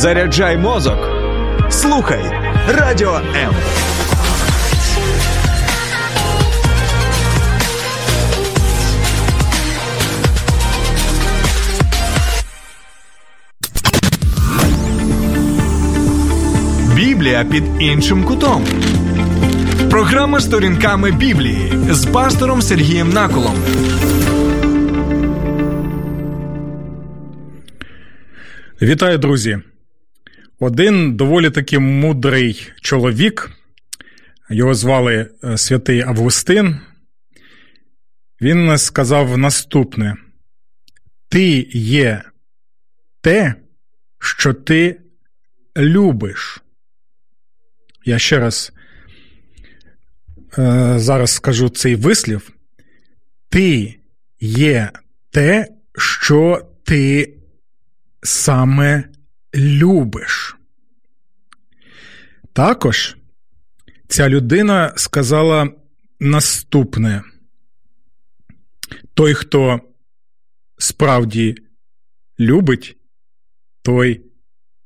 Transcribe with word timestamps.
Заряджай 0.00 0.56
мозок. 0.56 0.98
Слухай 1.70 2.20
радіо 2.68 3.20
М. 3.36 3.54
Біблія 16.94 17.44
під 17.44 17.64
іншим 17.78 18.24
кутом. 18.24 18.64
Програма 19.90 20.40
сторінками 20.40 21.10
Біблії 21.10 21.72
з 21.90 22.06
пастором 22.06 22.62
Сергієм 22.62 23.12
Наколом. 23.12 23.54
Вітаю, 28.82 29.18
друзі. 29.18 29.58
Один 30.62 31.16
доволі 31.16 31.50
таки 31.50 31.78
мудрий 31.78 32.72
чоловік, 32.80 33.50
його 34.50 34.74
звали 34.74 35.30
е, 35.44 35.58
святий 35.58 36.00
Августин. 36.00 36.80
Він 38.40 38.78
сказав 38.78 39.38
наступне: 39.38 40.16
Ти 41.28 41.68
є 41.72 42.22
те, 43.20 43.54
що 44.18 44.54
ти 44.54 45.00
любиш. 45.76 46.62
Я 48.04 48.18
ще 48.18 48.38
раз 48.38 48.72
е, 50.58 50.94
зараз 50.96 51.30
скажу 51.30 51.68
цей 51.68 51.94
вислів. 51.94 52.50
Ти 53.48 53.96
є 54.40 54.90
те, 55.30 55.68
що 55.96 56.68
ти 56.84 57.34
саме 58.22 59.04
любиш. 59.54 60.56
Також 62.52 63.16
ця 64.08 64.28
людина 64.28 64.92
сказала 64.96 65.70
наступне: 66.20 67.22
той, 69.14 69.34
хто 69.34 69.80
справді 70.78 71.54
любить, 72.40 72.96
той 73.82 74.20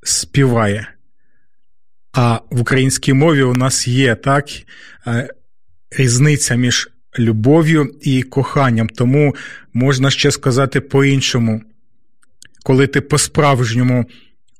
співає. 0.03 0.95
А 2.13 2.41
в 2.51 2.61
українській 2.61 3.13
мові 3.13 3.43
у 3.43 3.55
нас 3.55 3.89
є 3.89 4.15
так 4.15 4.47
е, 5.07 5.29
різниця 5.91 6.55
між 6.55 6.89
любов'ю 7.19 7.99
і 8.01 8.23
коханням. 8.23 8.89
Тому 8.89 9.35
можна 9.73 10.11
ще 10.11 10.31
сказати 10.31 10.81
по-іншому. 10.81 11.63
Коли 12.63 12.87
ти 12.87 13.01
по-справжньому 13.01 14.05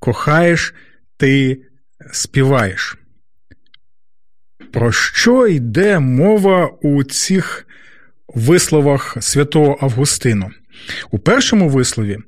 кохаєш, 0.05 0.75
ти 1.17 1.59
співаєш. 2.13 2.97
Про 4.73 4.93
що 4.93 5.47
йде 5.47 5.99
мова 5.99 6.71
у 6.83 7.05
цих 7.05 7.67
висловах 8.29 9.17
святого 9.21 9.79
Августину? 9.81 10.51
У 11.11 11.19
першому 11.19 11.69
вислові 11.69 12.19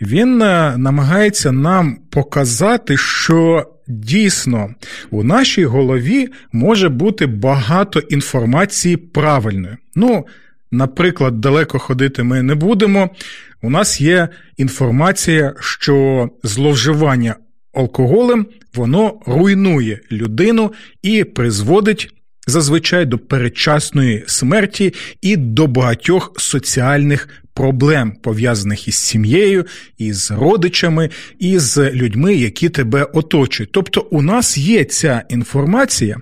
він 0.00 0.42
е, 0.42 0.74
намагається 0.76 1.52
нам 1.52 1.96
показати, 2.10 2.96
що 2.96 3.70
дійсно 3.88 4.74
у 5.10 5.24
нашій 5.24 5.64
голові 5.64 6.28
може 6.52 6.88
бути 6.88 7.26
багато 7.26 7.98
інформації 7.98 8.96
правильної. 8.96 9.76
Ну, 9.94 10.26
наприклад, 10.76 11.40
далеко 11.40 11.78
ходити 11.78 12.22
ми 12.22 12.42
не 12.42 12.54
будемо. 12.54 13.10
У 13.62 13.70
нас 13.70 14.00
є 14.00 14.28
інформація, 14.56 15.54
що 15.60 16.28
зловживання 16.42 17.34
алкоголем 17.74 18.46
воно 18.74 19.20
руйнує 19.26 20.00
людину 20.12 20.72
і 21.02 21.24
призводить 21.24 22.10
зазвичай 22.46 23.06
до 23.06 23.18
передчасної 23.18 24.24
смерті 24.26 24.94
і 25.20 25.36
до 25.36 25.66
багатьох 25.66 26.32
соціальних 26.36 27.28
проблем, 27.54 28.12
пов'язаних 28.22 28.88
із 28.88 28.94
сім'єю, 28.94 29.64
із 29.98 30.30
родичами, 30.30 31.10
і 31.38 31.58
з 31.58 31.90
людьми, 31.90 32.34
які 32.34 32.68
тебе 32.68 33.04
оточують. 33.04 33.72
Тобто 33.72 34.06
у 34.10 34.22
нас 34.22 34.58
є 34.58 34.84
ця 34.84 35.22
інформація, 35.28 36.16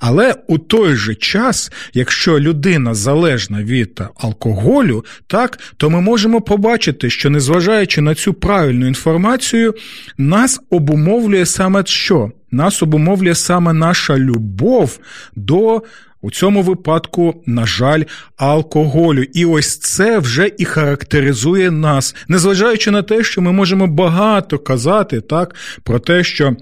але 0.00 0.34
у 0.48 0.58
той 0.58 0.94
же 0.94 1.14
час, 1.14 1.72
якщо 1.94 2.40
людина 2.40 2.94
залежна 2.94 3.62
від 3.62 4.02
алкоголю, 4.16 5.04
так, 5.26 5.58
то 5.76 5.90
ми 5.90 6.00
можемо 6.00 6.40
побачити, 6.40 7.10
що 7.10 7.30
незважаючи 7.30 8.00
на 8.00 8.14
цю 8.14 8.34
правильну 8.34 8.86
інформацію, 8.86 9.74
нас 10.18 10.60
обумовлює 10.70 11.46
саме 11.46 11.82
що? 11.86 12.30
Нас 12.50 12.82
обумовлює 12.82 13.34
саме 13.34 13.72
наша 13.72 14.18
любов 14.18 14.98
до 15.36 15.82
у 16.24 16.30
цьому 16.30 16.62
випадку, 16.62 17.42
на 17.46 17.66
жаль, 17.66 18.02
алкоголю. 18.36 19.22
І 19.22 19.44
ось 19.44 19.78
це 19.78 20.18
вже 20.18 20.50
і 20.58 20.64
характеризує 20.64 21.70
нас, 21.70 22.14
незважаючи 22.28 22.90
на 22.90 23.02
те, 23.02 23.24
що 23.24 23.40
ми 23.40 23.52
можемо 23.52 23.86
багато 23.86 24.58
казати 24.58 25.20
так, 25.20 25.54
про 25.82 25.98
те, 25.98 26.24
що 26.24 26.56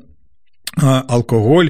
алкоголь. 1.09 1.67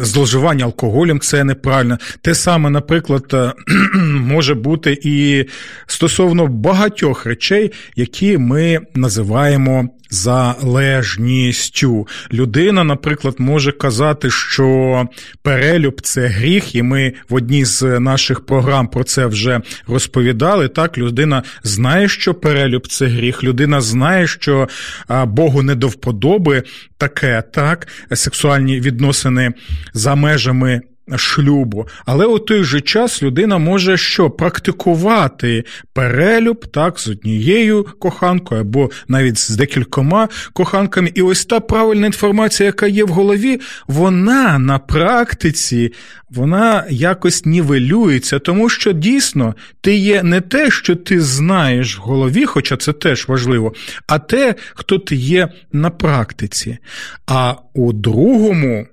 Зловживання 0.00 0.64
алкоголем 0.64 1.20
це 1.20 1.44
неправильно. 1.44 1.98
Те 2.22 2.34
саме, 2.34 2.70
наприклад, 2.70 3.54
може 4.04 4.54
бути 4.54 4.98
і 5.02 5.44
стосовно 5.86 6.46
багатьох 6.46 7.26
речей, 7.26 7.72
які 7.96 8.38
ми 8.38 8.80
називаємо 8.94 9.88
залежністю. 10.12 12.08
Людина, 12.32 12.84
наприклад, 12.84 13.34
може 13.38 13.72
казати, 13.72 14.30
що 14.30 15.04
перелюб 15.42 16.00
це 16.00 16.26
гріх, 16.26 16.74
і 16.74 16.82
ми 16.82 17.12
в 17.28 17.34
одній 17.34 17.64
з 17.64 18.00
наших 18.00 18.46
програм 18.46 18.88
про 18.88 19.04
це 19.04 19.26
вже 19.26 19.60
розповідали. 19.86 20.68
Так, 20.68 20.98
людина 20.98 21.42
знає, 21.62 22.08
що 22.08 22.34
перелюб 22.34 22.86
це 22.88 23.06
гріх, 23.06 23.44
людина 23.44 23.80
знає, 23.80 24.26
що 24.26 24.68
Богу 25.26 25.62
не 25.62 25.74
до 25.74 25.88
вподоби 25.88 26.62
таке, 26.96 27.42
так, 27.52 27.88
сексуальні 28.12 28.80
відносини 28.80 29.52
за 29.94 30.14
межами 30.14 30.80
шлюбу. 31.16 31.88
Але 32.06 32.26
у 32.26 32.38
той 32.38 32.64
же 32.64 32.80
час 32.80 33.22
людина 33.22 33.58
може 33.58 33.96
що 33.96 34.30
практикувати 34.30 35.64
перелюб 35.92 36.66
так, 36.66 37.00
з 37.00 37.08
однією 37.08 37.86
коханкою 37.98 38.60
або 38.60 38.90
навіть 39.08 39.38
з 39.38 39.50
декількома 39.50 40.28
коханками. 40.52 41.12
І 41.14 41.22
ось 41.22 41.46
та 41.46 41.60
правильна 41.60 42.06
інформація, 42.06 42.66
яка 42.66 42.86
є 42.86 43.04
в 43.04 43.08
голові, 43.08 43.60
вона 43.86 44.58
на 44.58 44.78
практиці 44.78 45.92
вона 46.30 46.84
якось 46.90 47.46
нівелюється, 47.46 48.38
тому 48.38 48.68
що 48.68 48.92
дійсно 48.92 49.54
ти 49.80 49.96
є 49.96 50.22
не 50.22 50.40
те, 50.40 50.70
що 50.70 50.96
ти 50.96 51.20
знаєш 51.20 51.98
в 51.98 52.00
голові, 52.00 52.44
хоча 52.44 52.76
це 52.76 52.92
теж 52.92 53.28
важливо, 53.28 53.72
а 54.06 54.18
те, 54.18 54.54
хто 54.74 54.98
ти 54.98 55.16
є 55.16 55.48
на 55.72 55.90
практиці. 55.90 56.78
А 57.26 57.54
у 57.74 57.92
другому 57.92 58.86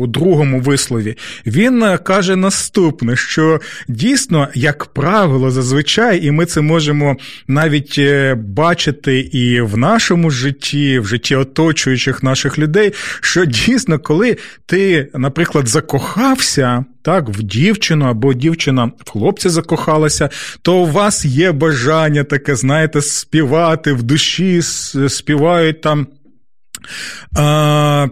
у 0.00 0.06
другому 0.06 0.60
вислові, 0.60 1.16
він 1.46 1.82
е, 1.82 1.98
каже 1.98 2.36
наступне: 2.36 3.16
що 3.16 3.60
дійсно, 3.88 4.48
як 4.54 4.84
правило, 4.84 5.50
зазвичай, 5.50 6.26
і 6.26 6.30
ми 6.30 6.46
це 6.46 6.60
можемо 6.60 7.16
навіть 7.48 7.94
е, 7.98 8.34
бачити 8.34 9.20
і 9.20 9.60
в 9.60 9.76
нашому 9.76 10.30
житті, 10.30 10.98
в 10.98 11.06
житті 11.06 11.36
оточуючих 11.36 12.22
наших 12.22 12.58
людей, 12.58 12.92
що 13.20 13.44
дійсно, 13.44 13.98
коли 13.98 14.36
ти, 14.66 15.08
наприклад, 15.14 15.68
закохався. 15.68 16.84
Так, 17.02 17.28
в 17.28 17.42
дівчину 17.42 18.04
або 18.04 18.34
дівчина 18.34 18.90
в 19.04 19.10
хлопця 19.10 19.50
закохалася, 19.50 20.28
то 20.62 20.76
у 20.76 20.86
вас 20.86 21.24
є 21.24 21.52
бажання 21.52 22.24
таке, 22.24 22.56
знаєте, 22.56 23.02
співати 23.02 23.92
в 23.92 24.02
душі, 24.02 24.62
співають 25.08 25.80
там. 25.80 26.06
А, 27.36 28.08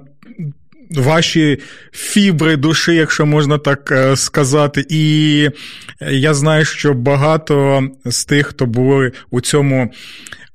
ваші 0.90 1.58
фібри 1.93 2.56
душі, 2.56 2.94
якщо 2.94 3.26
можна 3.26 3.58
так 3.58 3.93
е, 3.93 4.17
сказати. 4.17 4.87
І 4.88 5.49
я 6.00 6.35
знаю, 6.35 6.64
що 6.64 6.94
багато 6.94 7.82
з 8.05 8.25
тих, 8.25 8.46
хто 8.46 8.67
були 8.67 9.12
у 9.31 9.40
цьому. 9.40 9.93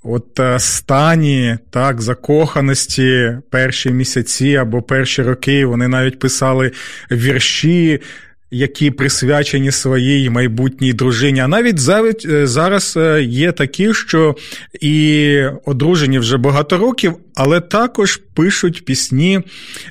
От 0.06 0.40
е, 0.40 0.60
стані 0.60 1.58
так, 1.70 2.02
закоханості 2.02 3.38
перші 3.50 3.92
місяці 3.92 4.56
або 4.56 4.82
перші 4.82 5.22
роки 5.22 5.66
вони 5.66 5.88
навіть 5.88 6.20
писали 6.20 6.72
вірші, 7.12 8.00
які 8.54 8.92
присвячені 8.92 9.72
своїй 9.72 10.30
майбутній 10.30 10.94
дружині. 10.94 11.40
А 11.40 11.48
навіть 11.48 11.80
зараз 12.44 13.00
є 13.22 13.52
такі, 13.52 13.94
що 13.94 14.36
і 14.82 15.38
одружені 15.66 16.20
вже 16.20 16.38
багато 16.38 16.78
років, 16.78 17.14
але 17.36 17.62
також 17.62 18.20
пишуть 18.34 18.86
пісні 18.86 19.42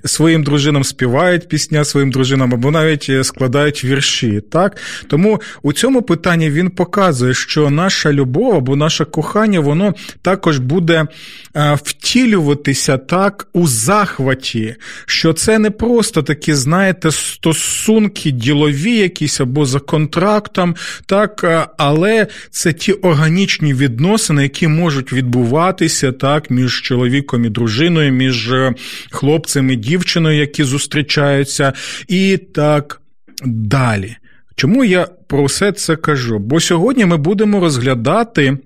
своїм 0.04 0.44
дружинам, 0.44 0.84
співають 0.84 1.48
пісня 1.48 1.84
своїм 1.84 2.10
дружинам 2.10 2.54
або 2.54 2.70
навіть 2.70 3.10
складають 3.22 3.84
вірші. 3.84 4.42
Так? 4.50 4.76
Тому 5.06 5.40
у 5.62 5.72
цьому 5.72 6.02
питанні 6.02 6.50
він 6.50 6.70
показує, 6.70 7.34
що 7.34 7.70
наша 7.70 8.12
любов 8.12 8.54
або 8.54 8.76
наше 8.76 9.04
кохання, 9.04 9.60
воно 9.60 9.94
також 10.22 10.58
буде 10.58 11.06
втілюватися 11.54 12.98
так 12.98 13.48
у 13.52 13.66
захваті, 13.66 14.74
що 15.06 15.32
це 15.32 15.58
не 15.58 15.70
просто 15.70 16.22
такі, 16.22 16.54
знаєте, 16.54 17.10
стосунки 17.10 18.30
ділові, 18.52 18.96
якісь 18.96 19.40
або 19.40 19.66
за 19.66 19.80
контрактом, 19.80 20.74
так, 21.06 21.44
але 21.78 22.26
це 22.50 22.72
ті 22.72 22.92
органічні 22.92 23.74
відносини, 23.74 24.42
які 24.42 24.68
можуть 24.68 25.12
відбуватися 25.12 26.12
так 26.12 26.50
між 26.50 26.82
чоловіком 26.82 27.44
і 27.44 27.48
дружиною, 27.48 28.12
між 28.12 28.52
е, 28.52 28.74
хлопцем 29.10 29.70
і 29.70 29.76
дівчиною, 29.76 30.38
які 30.38 30.64
зустрічаються, 30.64 31.72
і 32.08 32.36
так 32.36 33.00
далі. 33.44 34.16
Чому 34.56 34.84
я 34.84 35.06
про 35.28 35.44
все 35.44 35.72
це 35.72 35.96
кажу? 35.96 36.38
Бо 36.38 36.60
сьогодні 36.60 37.04
ми 37.04 37.16
будемо 37.16 37.60
розглядати. 37.60 38.58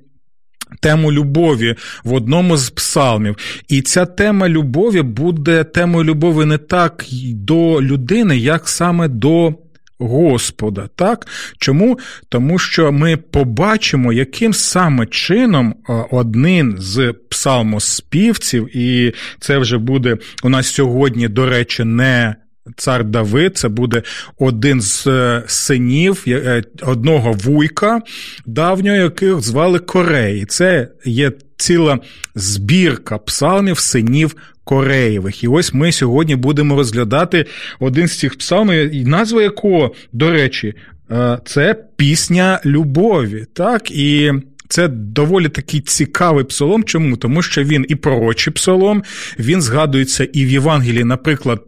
Тему 0.81 1.13
любові 1.13 1.75
в 2.05 2.15
одному 2.15 2.57
з 2.57 2.71
псалмів. 2.71 3.37
І 3.69 3.83
ця 3.83 4.07
тема 4.07 4.49
любові 4.49 5.03
буде 5.03 5.65
темою 5.65 6.05
любові 6.05 6.45
не 6.45 6.59
так 6.59 7.05
до 7.33 7.83
людини, 7.83 8.37
як 8.37 8.69
саме 8.69 9.09
до 9.09 9.55
Господа. 9.99 10.89
Так? 10.97 11.27
Чому? 11.59 11.99
Тому 12.29 12.59
що 12.59 12.93
ми 12.93 13.17
побачимо, 13.17 14.13
яким 14.13 14.55
саме 14.55 15.07
чином 15.07 15.75
один 16.11 16.77
з 16.79 17.15
псалмоспівців, 17.31 18.77
і 18.77 19.15
це 19.41 19.59
вже 19.59 19.79
буде 19.79 20.17
у 20.43 20.49
нас 20.49 20.67
сьогодні, 20.67 21.29
до 21.29 21.47
речі, 21.47 21.85
не. 21.85 22.37
Цар 22.77 23.05
Давид, 23.05 23.57
це 23.57 23.69
буде 23.69 24.03
один 24.39 24.81
з 24.81 25.07
е, 25.07 25.43
синів 25.47 26.25
е, 26.29 26.63
одного 26.83 27.33
вуйка 27.33 28.01
давнього, 28.47 28.97
яких 28.97 29.41
звали 29.41 29.79
Кореї. 29.79 30.45
Це 30.45 30.89
є 31.05 31.33
ціла 31.57 31.99
збірка 32.35 33.19
псалмів 33.19 33.79
синів 33.79 34.37
Кореєвих. 34.65 35.45
І 35.45 35.49
ось 35.49 35.75
ми 35.75 35.93
сьогодні 35.93 36.37
будемо 36.37 36.77
розглядати 36.77 37.47
один 37.81 38.09
з 38.09 38.19
цих 38.19 38.39
псалмів, 38.39 39.09
назва 39.09 39.43
якого, 39.43 39.95
до 40.13 40.31
речі, 40.31 40.75
е, 41.11 41.39
це 41.45 41.77
пісня 41.97 42.61
любові. 42.65 43.47
Так, 43.53 43.91
і 43.91 44.33
це 44.69 44.89
доволі 44.89 45.49
такий 45.49 45.81
цікавий 45.81 46.45
псалом. 46.45 46.85
Чому? 46.85 47.17
Тому 47.17 47.43
що 47.43 47.63
він 47.63 47.87
і 47.89 47.95
пророчий 47.95 48.53
псалом, 48.53 49.03
він 49.39 49.63
згадується 49.63 50.25
і 50.25 50.45
в 50.45 50.49
Євангелії, 50.49 51.05
наприклад, 51.05 51.63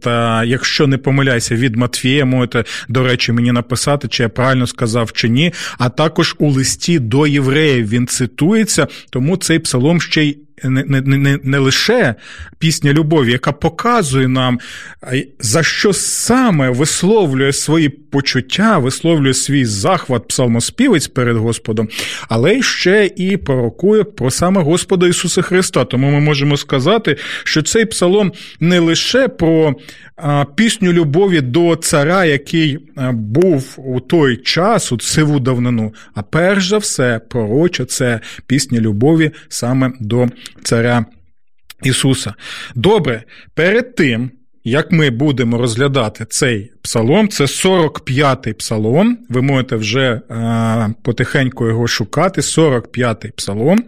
якщо 0.45 0.87
не 0.87 0.97
помиляюся, 0.97 1.55
від 1.55 1.75
Матфія, 1.75 2.25
можете, 2.25 2.63
до 2.89 3.03
речі, 3.03 3.31
мені 3.31 3.51
написати, 3.51 4.07
чи 4.07 4.23
я 4.23 4.29
правильно 4.29 4.67
сказав, 4.67 5.11
чи 5.11 5.29
ні. 5.29 5.53
А 5.77 5.89
також 5.89 6.35
у 6.39 6.51
листі 6.51 6.99
до 6.99 7.27
євреїв 7.27 7.89
він 7.89 8.07
цитується, 8.07 8.87
тому 9.09 9.37
цей 9.37 9.59
псалом 9.59 10.01
ще 10.01 10.23
й 10.23 10.37
не 10.63 10.83
не, 10.83 11.01
не, 11.01 11.39
не 11.43 11.57
лише 11.57 12.15
пісня 12.59 12.93
любові, 12.93 13.31
яка 13.31 13.51
показує 13.51 14.27
нам, 14.27 14.59
за 15.39 15.63
що 15.63 15.93
саме 15.93 16.69
висловлює 16.69 17.53
свої 17.53 17.89
почуття, 17.89 18.77
висловлює 18.77 19.33
свій 19.33 19.65
захват 19.65 20.27
псалмоспівець 20.27 21.07
перед 21.07 21.37
Господом, 21.37 21.89
але 22.29 22.61
ще 22.61 23.11
і 23.15 23.37
пророкує 23.37 24.03
про 24.03 24.31
саме 24.31 24.61
Господа 24.61 25.07
Ісуса 25.07 25.41
Христа. 25.41 25.85
Тому 25.85 26.11
ми 26.11 26.19
можемо 26.19 26.57
сказати, 26.57 27.17
що 27.43 27.61
цей 27.61 27.85
псалом 27.85 28.31
не 28.59 28.79
лише 28.79 29.27
про 29.27 29.75
пісню 30.55 30.93
любові 30.93 31.41
до 31.41 31.75
цара, 31.75 32.25
який 32.25 32.77
був 33.11 33.75
у 33.77 33.99
той 33.99 34.37
час, 34.37 34.91
у 34.91 34.99
сиву 34.99 35.39
давнину, 35.39 35.93
а 36.13 36.21
перш 36.21 36.67
за 36.67 36.77
все, 36.77 37.21
пророча 37.29 37.85
це 37.85 38.19
пісня 38.47 38.79
любові 38.79 39.31
саме 39.49 39.91
до 39.99 40.27
царя 40.63 41.05
Ісуса. 41.83 42.33
Добре, 42.75 43.23
перед 43.53 43.95
тим. 43.95 44.31
Як 44.63 44.91
ми 44.91 45.09
будемо 45.09 45.57
розглядати 45.57 46.25
цей 46.29 46.71
псалом, 46.81 47.29
це 47.29 47.43
45-й 47.43 48.53
псалом. 48.53 49.17
Ви 49.29 49.41
можете 49.41 49.75
вже 49.75 50.21
а, 50.29 50.89
потихеньку 51.03 51.67
його 51.67 51.87
шукати. 51.87 52.41
45-й 52.41 53.31
псалом. 53.31 53.83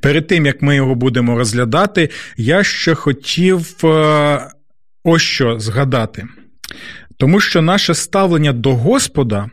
Перед 0.00 0.26
тим, 0.26 0.46
як 0.46 0.62
ми 0.62 0.76
його 0.76 0.94
будемо 0.94 1.38
розглядати, 1.38 2.10
я 2.36 2.64
ще 2.64 2.94
хотів 2.94 3.84
а, 3.84 4.50
ось 5.04 5.22
що 5.22 5.58
згадати. 5.58 6.26
Тому 7.16 7.40
що 7.40 7.62
наше 7.62 7.94
ставлення 7.94 8.52
до 8.52 8.74
Господа 8.74 9.50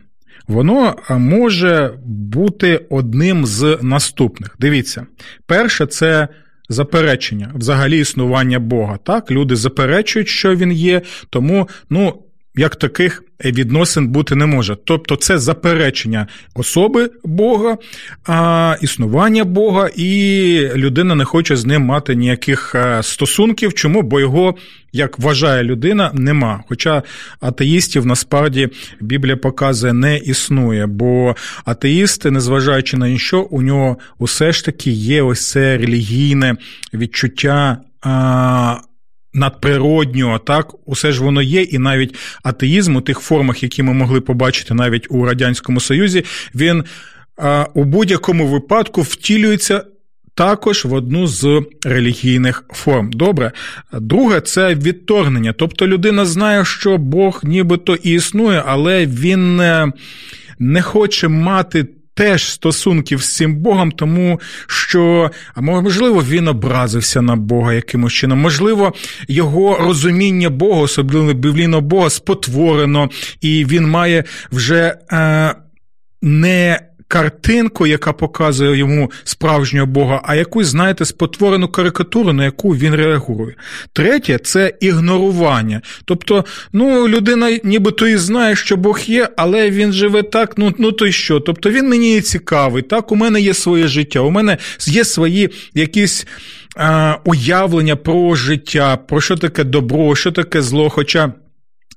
воно 0.48 0.96
може 1.10 1.94
бути 2.06 2.86
одним 2.90 3.46
з 3.46 3.78
наступних. 3.82 4.56
Дивіться, 4.60 5.06
перше, 5.46 5.86
це 5.86 6.28
заперечення 6.70 7.52
взагалі 7.56 8.00
існування 8.00 8.60
Бога. 8.60 8.98
Так, 9.04 9.32
люди 9.32 9.56
заперечують, 9.56 10.28
що 10.28 10.56
він 10.56 10.72
є, 10.72 11.02
тому, 11.30 11.70
ну. 11.90 12.24
Як 12.56 12.76
таких 12.76 13.24
відносин 13.46 14.08
бути 14.08 14.36
не 14.36 14.46
може. 14.46 14.78
Тобто 14.86 15.16
це 15.16 15.38
заперечення 15.38 16.28
особи 16.56 17.10
Бога, 17.24 17.78
а 18.26 18.76
існування 18.82 19.44
Бога, 19.44 19.90
і 19.96 20.70
людина 20.76 21.16
не 21.16 21.26
хоче 21.26 21.56
з 21.56 21.66
ним 21.66 21.82
мати 21.82 22.16
ніяких 22.16 22.76
стосунків. 23.02 23.74
Чому? 23.74 24.02
Бо 24.02 24.20
його 24.20 24.56
як 24.94 25.20
вважає 25.20 25.64
людина, 25.64 26.12
нема. 26.14 26.64
Хоча 26.70 27.04
атеїстів 27.40 28.06
насправді 28.06 28.70
Біблія 29.00 29.38
показує 29.38 29.94
не 29.94 30.18
існує, 30.18 30.86
бо 30.86 31.36
атеїсти, 31.66 32.32
незважаючи 32.32 32.98
на 32.98 33.18
що, 33.18 33.42
у 33.42 33.62
нього 33.62 33.98
усе 34.20 34.52
ж 34.52 34.66
таки 34.66 34.92
є 34.92 35.22
ось 35.22 35.50
це 35.50 35.78
релігійне 35.78 36.56
відчуття. 36.94 37.78
Надприроднього, 39.34 40.40
так, 40.40 40.74
усе 40.86 41.12
ж 41.12 41.24
воно 41.24 41.42
є, 41.42 41.62
і 41.62 41.78
навіть 41.78 42.16
атеїзм 42.44 42.96
у 42.96 43.02
тих 43.02 43.20
формах, 43.20 43.64
які 43.64 43.84
ми 43.84 43.94
могли 43.94 44.22
побачити 44.22 44.74
навіть 44.74 45.08
у 45.10 45.26
Радянському 45.26 45.80
Союзі, 45.80 46.24
він 46.56 46.84
а, 47.38 47.66
у 47.74 47.84
будь-якому 47.84 48.48
випадку 48.48 49.02
втілюється 49.02 49.84
також 50.36 50.86
в 50.86 50.94
одну 50.94 51.28
з 51.28 51.62
релігійних 51.86 52.64
форм. 52.70 53.12
Добре. 53.12 53.52
Друге, 53.94 54.42
це 54.42 54.76
відторгнення. 54.76 55.54
Тобто 55.54 55.88
людина 55.88 56.26
знає, 56.26 56.66
що 56.66 56.98
Бог 56.98 57.40
нібито 57.44 57.96
і 57.96 58.14
існує, 58.14 58.64
але 58.66 59.06
він 59.06 59.56
не, 59.56 59.92
не 60.60 60.82
хоче 60.82 61.28
мати. 61.28 61.88
Теж 62.14 62.52
стосунків 62.52 63.22
з 63.22 63.36
цим 63.36 63.56
Богом, 63.56 63.92
тому 63.92 64.40
що, 64.68 65.32
можливо, 65.56 66.24
він 66.24 66.48
образився 66.48 67.22
на 67.22 67.36
Бога 67.36 67.74
якимось 67.74 68.14
чином, 68.14 68.40
можливо, 68.40 68.94
його 69.28 69.78
розуміння 69.78 70.50
Бога, 70.50 70.82
особливо 70.82 71.34
біблійного 71.34 71.82
Бога, 71.82 72.10
спотворено, 72.10 73.10
і 73.42 73.66
він 73.66 73.90
має 73.90 74.24
вже 74.52 74.98
е, 75.12 75.56
не 76.22 76.80
картинку, 77.12 77.88
яка 77.88 78.14
показує 78.14 78.78
йому 78.78 79.12
справжнього 79.24 79.86
Бога, 79.86 80.22
а 80.24 80.36
якусь, 80.36 80.68
знаєте, 80.68 81.06
спотворену 81.06 81.68
карикатуру, 81.68 82.34
на 82.34 82.46
яку 82.46 82.70
він 82.70 82.96
реагує. 82.96 83.56
Третє 83.94 84.38
це 84.38 84.74
ігнорування. 84.80 85.82
Тобто, 86.06 86.46
ну, 86.74 87.08
людина 87.08 87.60
нібито 87.64 88.08
і 88.08 88.18
знає, 88.18 88.56
що 88.56 88.78
Бог 88.78 89.00
є, 89.06 89.30
але 89.38 89.72
він 89.72 89.94
живе 89.94 90.24
так, 90.24 90.58
ну 90.58 90.74
ну 90.78 90.92
то 90.92 91.08
й 91.08 91.12
що? 91.12 91.40
Тобто 91.40 91.70
він 91.70 91.90
мені 91.90 92.22
цікавий, 92.22 92.82
так, 92.82 93.12
у 93.12 93.16
мене 93.16 93.42
є 93.42 93.54
своє 93.54 93.88
життя, 93.88 94.20
у 94.20 94.30
мене 94.30 94.58
є 94.88 95.06
свої 95.06 95.50
якісь. 95.74 96.28
Уявлення 97.26 97.96
про 97.96 98.36
життя, 98.36 98.98
про 98.98 99.22
що 99.22 99.38
таке 99.38 99.64
добро, 99.64 100.16
що 100.16 100.32
таке 100.32 100.62
зло. 100.62 100.90
Хоча 100.90 101.34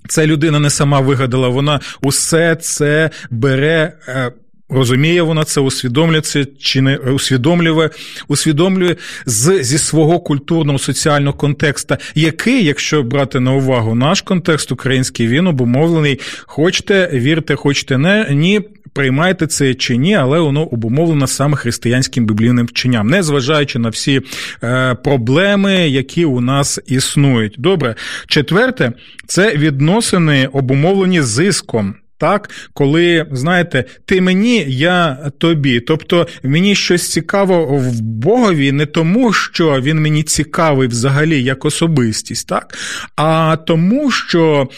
це 0.09 0.27
людина 0.27 0.59
не 0.59 0.71
сама 0.71 1.01
вигадала, 1.01 1.49
вона 1.49 1.81
усе 2.03 2.57
це 2.57 3.11
бере 3.31 3.93
е, 4.09 4.33
розуміє 4.75 5.23
вона 5.23 5.45
це, 5.45 5.61
усвідомлює 5.61 6.23
чи 6.61 6.81
не 6.81 6.97
усвідомлює, 6.97 7.91
усвідомлює 8.29 8.97
з, 9.27 9.63
зі 9.63 9.79
свого 9.79 10.21
культурного 10.21 10.79
соціального 10.79 11.37
контексту, 11.37 11.97
який, 12.15 12.65
якщо 12.65 13.03
брати 13.03 13.41
на 13.41 13.53
увагу 13.53 13.95
наш 13.95 14.23
контекст 14.23 14.73
український, 14.73 15.29
він 15.29 15.47
обумовлений, 15.47 16.21
хочете 16.47 17.11
вірте, 17.13 17.55
хочете 17.55 17.99
не 17.99 18.29
ні. 18.31 18.61
Приймайте 18.93 19.47
це 19.47 19.75
чи 19.75 19.97
ні, 19.97 20.15
але 20.15 20.41
воно 20.41 20.65
обумовлено 20.65 21.27
саме 21.27 21.57
християнським 21.57 22.27
біблійним 22.27 22.67
вченням, 22.67 23.07
незважаючи 23.07 23.79
на 23.79 23.89
всі 23.89 24.21
е, 24.63 24.95
проблеми, 24.95 25.89
які 25.89 26.25
у 26.25 26.41
нас 26.41 26.81
існують. 26.87 27.55
Добре, 27.59 27.95
четверте, 28.27 28.93
це 29.27 29.57
відносини 29.57 30.47
обумовлені 30.53 31.23
зиском. 31.23 31.95
Так, 32.19 32.51
коли 32.73 33.27
знаєте, 33.33 33.85
ти 34.05 34.21
мені, 34.21 34.65
я 34.69 35.31
тобі. 35.39 35.81
Тобто 35.81 36.27
мені 36.43 36.75
щось 36.75 37.13
цікаво 37.13 37.65
в 37.67 38.01
Богові 38.01 38.73
не 38.73 38.87
тому, 38.87 39.33
що 39.33 39.81
він 39.81 40.01
мені 40.01 40.23
цікавий 40.23 40.89
взагалі 40.89 41.43
як 41.43 41.65
особистість, 41.65 42.49
так, 42.49 42.79
а 43.17 43.57
тому, 43.67 44.11
що 44.11 44.69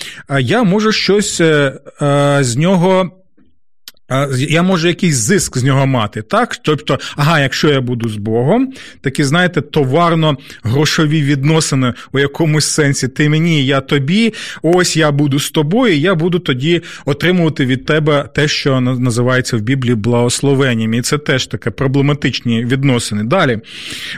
я 0.41 0.63
можу 0.63 0.93
щось 0.93 1.41
е, 1.41 1.73
е, 2.03 2.39
з 2.41 2.57
нього 2.57 3.11
я 4.49 4.63
можу 4.63 4.89
якийсь 4.89 5.17
зиск 5.17 5.59
з 5.59 5.65
нього 5.65 5.87
мати, 5.87 6.23
так? 6.23 6.57
Тобто, 6.57 6.99
ага, 7.17 7.41
якщо 7.41 7.69
я 7.69 7.81
буду 7.81 8.09
з 8.09 8.17
Богом, 8.17 8.73
такі, 9.01 9.25
знаєте, 9.25 9.61
товарно-грошові 9.61 11.23
відносини 11.23 11.95
у 12.13 12.19
якомусь 12.19 12.65
сенсі, 12.65 13.09
ти 13.09 13.29
мені, 13.29 13.67
я 13.67 13.81
тобі, 13.81 14.35
ось 14.63 14.97
я 14.97 15.11
буду 15.11 15.39
з 15.39 15.51
тобою, 15.51 15.95
і 15.95 16.01
я 16.01 16.15
буду 16.15 16.39
тоді 16.39 16.83
отримувати 17.05 17.67
від 17.67 17.85
тебе 17.85 18.29
те, 18.35 18.49
що 18.49 18.81
називається 18.81 19.57
в 19.57 19.61
Біблії 19.61 19.95
благословенням. 19.95 20.95
І 20.95 21.03
це 21.03 21.19
теж 21.19 21.47
таке 21.47 21.71
проблематичні 21.71 22.65
відносини. 22.65 23.25
Далі, 23.25 23.59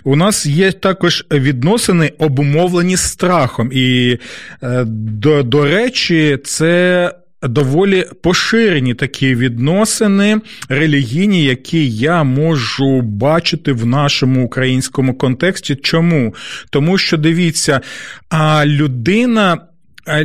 у 0.04 0.16
нас 0.16 0.46
є 0.46 0.72
також 0.72 1.24
відносини, 1.32 2.12
обумовлені 2.18 2.96
страхом. 2.96 3.70
І, 3.72 4.18
е, 4.62 4.84
до, 4.84 5.42
до 5.42 5.64
речі, 5.64 6.38
це 6.44 7.12
доволі 7.42 8.04
поширені 8.22 8.94
такі 8.94 9.34
відносини 9.34 10.40
релігійні, 10.68 11.44
які 11.44 11.90
я 11.90 12.24
можу 12.24 13.00
бачити 13.00 13.72
в 13.72 13.86
нашому 13.86 14.44
українському 14.44 15.14
контексті. 15.14 15.76
Чому? 15.76 16.34
Тому 16.70 16.98
що 16.98 17.16
дивіться, 17.16 17.80
а 18.28 18.66
людина, 18.66 19.58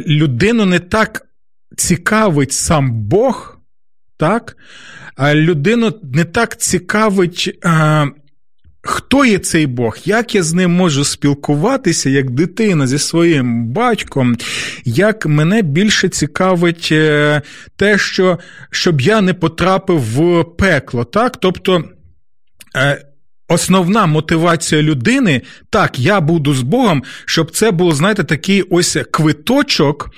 людину 0.08 0.65
не 0.65 0.79
так 0.79 1.25
цікавить 1.77 2.51
сам 2.51 2.91
Бог, 2.91 3.58
так? 4.17 4.58
А 5.15 5.36
людину 5.36 5.93
не 6.03 6.25
так 6.25 6.58
цікавить 6.58 7.60
Хто 8.85 9.25
є 9.25 9.39
цей 9.39 9.67
Бог? 9.67 9.97
Як 10.05 10.35
я 10.35 10.43
з 10.43 10.53
ним 10.53 10.71
можу 10.71 11.03
спілкуватися 11.03 12.09
як 12.09 12.29
дитина 12.29 12.87
зі 12.87 12.97
своїм 12.97 13.67
батьком? 13.67 14.37
Як 14.85 15.25
мене 15.25 15.61
більше 15.61 16.09
цікавить 16.09 16.89
е, 16.91 17.41
те, 17.75 17.97
що 17.97 18.39
щоб 18.71 19.01
я 19.01 19.21
не 19.21 19.33
потрапив 19.33 19.99
в 19.99 20.43
пекло, 20.43 21.03
так? 21.03 21.37
Тобто. 21.37 21.83
Основна 23.53 24.05
мотивація 24.05 24.81
людини, 24.81 25.41
так, 25.69 26.00
я 26.00 26.22
буду 26.22 26.53
з 26.53 26.62
Богом, 26.62 27.03
щоб 27.25 27.51
це 27.51 27.72
було, 27.72 27.91
знаєте, 27.91 28.24
такий 28.24 28.62
ось 28.62 28.98
квиточок, 29.12 30.10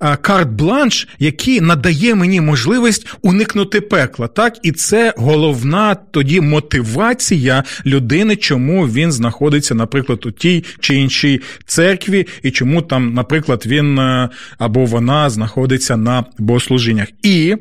карт-бланш, 0.00 1.08
який 1.18 1.60
надає 1.60 2.14
мені 2.14 2.40
можливість 2.40 3.06
уникнути 3.22 3.80
пекла. 3.80 4.28
Так, 4.28 4.58
і 4.62 4.72
це 4.72 5.14
головна 5.16 5.94
тоді 5.94 6.40
мотивація 6.40 7.64
людини, 7.86 8.36
чому 8.36 8.86
він 8.86 9.12
знаходиться, 9.12 9.74
наприклад, 9.74 10.26
у 10.26 10.30
тій 10.30 10.64
чи 10.80 10.94
іншій 10.94 11.40
церкві, 11.66 12.26
і 12.42 12.50
чому 12.50 12.82
там, 12.82 13.14
наприклад, 13.14 13.62
він 13.66 13.98
е, 13.98 14.28
або 14.58 14.84
вона 14.84 15.30
знаходиться 15.30 15.96
на 15.96 16.24
богослужіннях. 16.38 17.08
І 17.22 17.56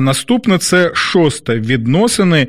наступне 0.00 0.58
це 0.58 0.90
шосте 0.94 1.60
відносини 1.60 2.46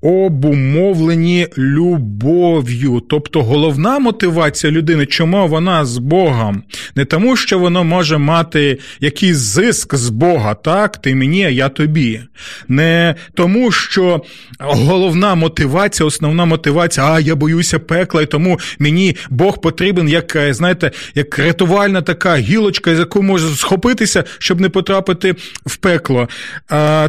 обумовлені 0.00 1.48
любов'ю. 1.58 3.02
Тобто 3.08 3.42
головна 3.42 3.98
мотивація 3.98 4.72
людини, 4.72 5.06
чому 5.06 5.48
вона 5.48 5.84
з 5.84 5.98
Богом? 5.98 6.62
Не 6.94 7.04
тому, 7.04 7.36
що 7.36 7.58
воно 7.58 7.84
може 7.84 8.18
мати 8.18 8.78
якийсь 9.00 9.36
зиск 9.36 9.94
з 9.94 10.08
Бога, 10.08 10.54
так, 10.54 10.96
ти 10.96 11.14
мені, 11.14 11.44
а 11.44 11.48
я 11.48 11.68
тобі. 11.68 12.20
Не 12.68 13.14
тому, 13.34 13.72
що 13.72 14.22
головна 14.58 15.34
мотивація, 15.34 16.06
основна 16.06 16.44
мотивація, 16.44 17.06
а 17.06 17.20
я 17.20 17.34
боюся 17.34 17.78
пекла, 17.78 18.22
і 18.22 18.26
тому 18.26 18.58
мені 18.78 19.16
Бог 19.30 19.60
потрібен, 19.60 20.08
як, 20.08 20.36
знаєте, 20.50 20.90
як 21.14 21.38
рятувальна 21.38 22.02
така 22.02 22.36
гілочка, 22.36 22.96
з 22.96 22.98
яку 22.98 23.22
можу 23.22 23.56
схопитися, 23.56 24.24
щоб 24.38 24.60
не 24.60 24.68
потрапити 24.68 25.34
в 25.66 25.76
пекло. 25.76 26.28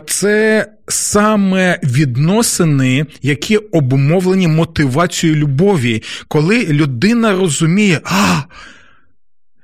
Це 0.06 0.66
саме 0.88 1.80
відносини, 1.84 3.06
які 3.22 3.58
обумовлені 3.58 4.48
мотивацією 4.48 5.40
любові, 5.40 6.04
коли 6.28 6.66
людина 6.66 7.32
розуміє, 7.32 8.02
а 8.04 8.42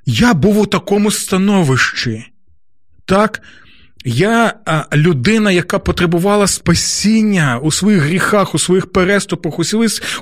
я 0.06 0.34
був 0.34 0.60
у 0.60 0.66
такому 0.66 1.12
становищі. 1.12 2.26
Так, 3.06 3.42
я 4.06 4.54
людина, 4.94 5.52
яка 5.52 5.80
потребувала 5.80 6.48
спасіння 6.48 7.60
у 7.64 7.72
своїх 7.72 8.02
гріхах, 8.02 8.56
у 8.56 8.60
своїх 8.60 8.92
переступах, 8.92 9.60
у 9.60 9.64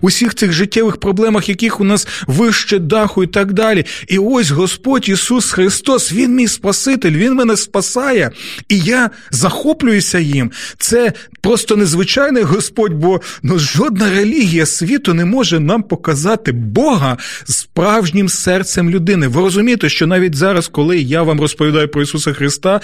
усіх 0.01 0.35
цих 0.35 0.51
життєвих 0.51 0.97
проблемах, 0.97 1.49
яких 1.49 1.79
у 1.79 1.83
нас 1.83 2.07
вище 2.27 2.79
даху 2.79 3.23
і 3.23 3.27
так 3.27 3.53
далі. 3.53 3.85
І 4.07 4.17
ось 4.17 4.51
Господь 4.51 5.09
Ісус 5.09 5.51
Христос, 5.51 6.11
Він 6.11 6.35
мій 6.35 6.47
Спаситель, 6.47 7.11
Він 7.11 7.33
мене 7.33 7.57
спасає, 7.57 8.31
і 8.69 8.79
я 8.79 9.09
захоплююся 9.31 10.19
їм. 10.19 10.51
Це 10.77 11.13
просто 11.41 11.75
незвичайний 11.75 12.43
Господь, 12.43 12.93
бо 12.93 13.21
ну, 13.43 13.59
жодна 13.59 14.09
релігія 14.09 14.65
світу 14.65 15.13
не 15.13 15.25
може 15.25 15.59
нам 15.59 15.83
показати 15.83 16.51
Бога 16.51 17.17
справжнім 17.45 18.29
серцем 18.29 18.89
людини. 18.89 19.27
Ви 19.27 19.41
розумієте, 19.41 19.89
що 19.89 20.07
навіть 20.07 20.35
зараз, 20.35 20.67
коли 20.67 20.99
я 20.99 21.23
вам 21.23 21.41
розповідаю 21.41 21.87
про 21.87 22.01
Ісуса 22.01 22.33
Христа, 22.33 22.81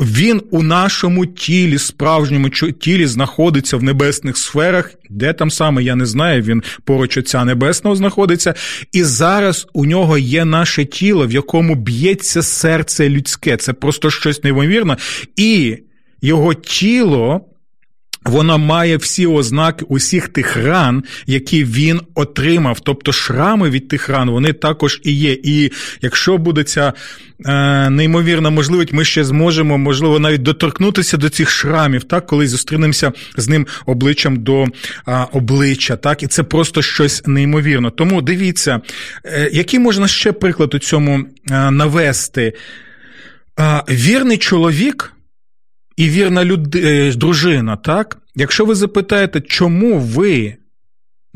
Він 0.00 0.42
у 0.50 0.62
нашому 0.62 1.26
тілі, 1.26 1.78
справжньому 1.78 2.50
тілі, 2.50 3.06
знаходиться 3.06 3.76
в 3.76 3.82
небесних 3.82 4.36
сферах, 4.36 4.90
де 5.10 5.32
там 5.32 5.50
саме, 5.50 5.82
я 5.82 5.94
не 5.94 6.06
знаю, 6.06 6.42
він 6.42 6.62
поруч 6.84 7.16
Отця 7.16 7.44
Небесного 7.44 7.96
знаходиться. 7.96 8.54
І 8.92 9.04
зараз 9.04 9.66
у 9.72 9.86
нього 9.86 10.18
є 10.18 10.44
наше 10.44 10.84
тіло, 10.84 11.26
в 11.26 11.32
якому 11.32 11.74
б'ється 11.74 12.42
серце 12.42 13.08
людське. 13.08 13.56
Це 13.56 13.72
просто 13.72 14.10
щось 14.10 14.44
неймовірне. 14.44 14.96
І 15.36 15.78
його 16.22 16.54
тіло. 16.54 17.40
Вона 18.26 18.56
має 18.56 18.96
всі 18.96 19.26
ознаки 19.26 19.84
усіх 19.88 20.28
тих 20.28 20.56
ран, 20.56 21.04
які 21.26 21.64
він 21.64 22.00
отримав. 22.14 22.80
Тобто 22.80 23.12
шрами 23.12 23.70
від 23.70 23.88
тих 23.88 24.08
ран, 24.08 24.30
вони 24.30 24.52
також 24.52 25.00
і 25.04 25.12
є. 25.12 25.38
І 25.42 25.72
якщо 26.02 26.38
буде 26.38 26.64
ця 26.64 26.92
е, 27.46 27.90
неймовірна 27.90 28.50
можливість, 28.50 28.92
ми 28.92 29.04
ще 29.04 29.24
зможемо, 29.24 29.78
можливо, 29.78 30.18
навіть 30.18 30.42
доторкнутися 30.42 31.16
до 31.16 31.28
цих 31.28 31.50
шрамів, 31.50 32.04
так, 32.04 32.26
коли 32.26 32.48
зустрінемося 32.48 33.12
з 33.36 33.48
ним 33.48 33.66
обличчям 33.86 34.36
до 34.36 34.64
е, 35.08 35.26
обличчя. 35.32 35.96
Так, 35.96 36.22
І 36.22 36.26
це 36.26 36.42
просто 36.42 36.82
щось 36.82 37.26
неймовірне. 37.26 37.90
Тому 37.90 38.22
дивіться, 38.22 38.80
е, 39.24 39.50
який 39.52 39.80
можна 39.80 40.08
ще 40.08 40.32
приклад 40.32 40.74
у 40.74 40.78
цьому 40.78 41.24
е, 41.50 41.70
навести? 41.70 42.52
Е, 43.60 43.82
вірний 43.90 44.38
чоловік 44.38 45.15
і 45.96 46.08
вірна 46.08 46.44
люд... 46.44 46.76
Е, 46.76 47.12
дружина, 47.12 47.76
так? 47.76 48.18
Якщо 48.34 48.64
ви 48.64 48.74
запитаєте, 48.74 49.40
чому 49.40 49.98
ви 49.98 50.56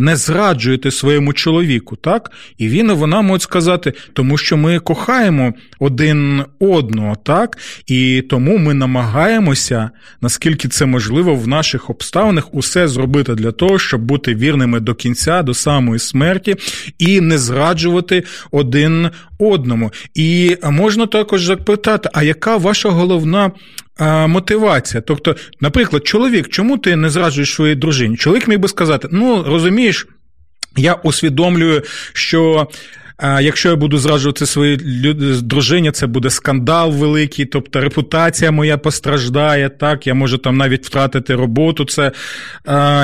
не 0.00 0.16
зраджуєте 0.16 0.90
своєму 0.90 1.32
чоловіку, 1.32 1.96
так? 1.96 2.30
І 2.58 2.68
він 2.68 2.90
і 2.90 2.92
вона 2.92 3.20
можуть 3.22 3.42
сказати, 3.42 3.92
тому 4.12 4.38
що 4.38 4.56
ми 4.56 4.78
кохаємо 4.78 5.54
один 5.78 6.44
одного, 6.58 7.16
так? 7.16 7.58
І 7.86 8.22
тому 8.30 8.58
ми 8.58 8.74
намагаємося, 8.74 9.90
наскільки 10.20 10.68
це 10.68 10.86
можливо, 10.86 11.34
в 11.34 11.48
наших 11.48 11.90
обставинах 11.90 12.54
усе 12.54 12.88
зробити 12.88 13.34
для 13.34 13.52
того, 13.52 13.78
щоб 13.78 14.00
бути 14.00 14.34
вірними 14.34 14.80
до 14.80 14.94
кінця, 14.94 15.42
до 15.42 15.54
самої 15.54 15.98
смерті, 15.98 16.56
і 16.98 17.20
не 17.20 17.38
зраджувати 17.38 18.24
один 18.50 19.10
одному. 19.38 19.92
І 20.14 20.56
можна 20.62 21.06
також 21.06 21.44
запитати, 21.44 22.08
а 22.12 22.22
яка 22.22 22.56
ваша 22.56 22.88
головна 22.88 23.50
мотивація. 24.26 25.00
Тобто, 25.00 25.36
наприклад, 25.60 26.06
чоловік, 26.06 26.48
чому 26.48 26.78
ти 26.78 26.96
не 26.96 27.10
зраджуєш 27.10 27.54
своїй 27.54 27.74
дружині? 27.74 28.16
Чоловік 28.16 28.48
міг 28.48 28.58
би 28.58 28.68
сказати: 28.68 29.08
ну 29.10 29.42
розумієш, 29.42 30.06
я 30.76 30.94
усвідомлюю, 30.94 31.82
що 32.12 32.68
якщо 33.22 33.68
я 33.68 33.76
буду 33.76 33.98
зраджувати 33.98 34.46
своїй 34.46 34.76
дружині, 35.42 35.90
це 35.90 36.06
буде 36.06 36.30
скандал 36.30 36.92
великий, 36.92 37.44
тобто 37.44 37.80
репутація 37.80 38.50
моя 38.50 38.78
постраждає. 38.78 39.68
Так, 39.68 40.06
я 40.06 40.14
можу 40.14 40.38
там 40.38 40.56
навіть 40.56 40.86
втратити 40.86 41.34
роботу. 41.34 41.84
Це 41.84 42.12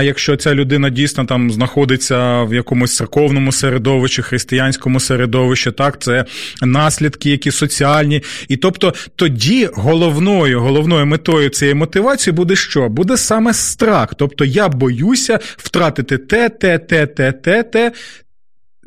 якщо 0.02 0.37
ця 0.37 0.54
людина 0.54 0.90
дійсно 0.90 1.25
там 1.25 1.50
знаходиться 1.50 2.42
в 2.42 2.54
якомусь 2.54 2.96
церковному 2.96 3.52
середовищі, 3.52 4.23
християнському 4.23 5.00
середовищі, 5.00 5.70
так, 5.70 6.02
це 6.02 6.25
наслідки, 6.62 7.30
які 7.30 7.50
соціальні. 7.50 8.23
І 8.49 8.56
тобто 8.56 8.94
тоді 9.16 9.68
головною, 9.75 10.61
головною 10.61 11.06
метою 11.06 11.49
цієї 11.49 11.75
мотивації 11.75 12.35
буде 12.35 12.56
що? 12.56 12.88
Буде 12.88 13.16
саме 13.16 13.54
страх. 13.54 14.14
Тобто 14.18 14.44
я 14.44 14.68
боюся 14.68 15.38
втратити 15.56 16.18
те, 16.18 16.49
те, 16.49 16.78
те, 16.78 17.06
те, 17.06 17.32
те, 17.32 17.62
те. 17.62 17.92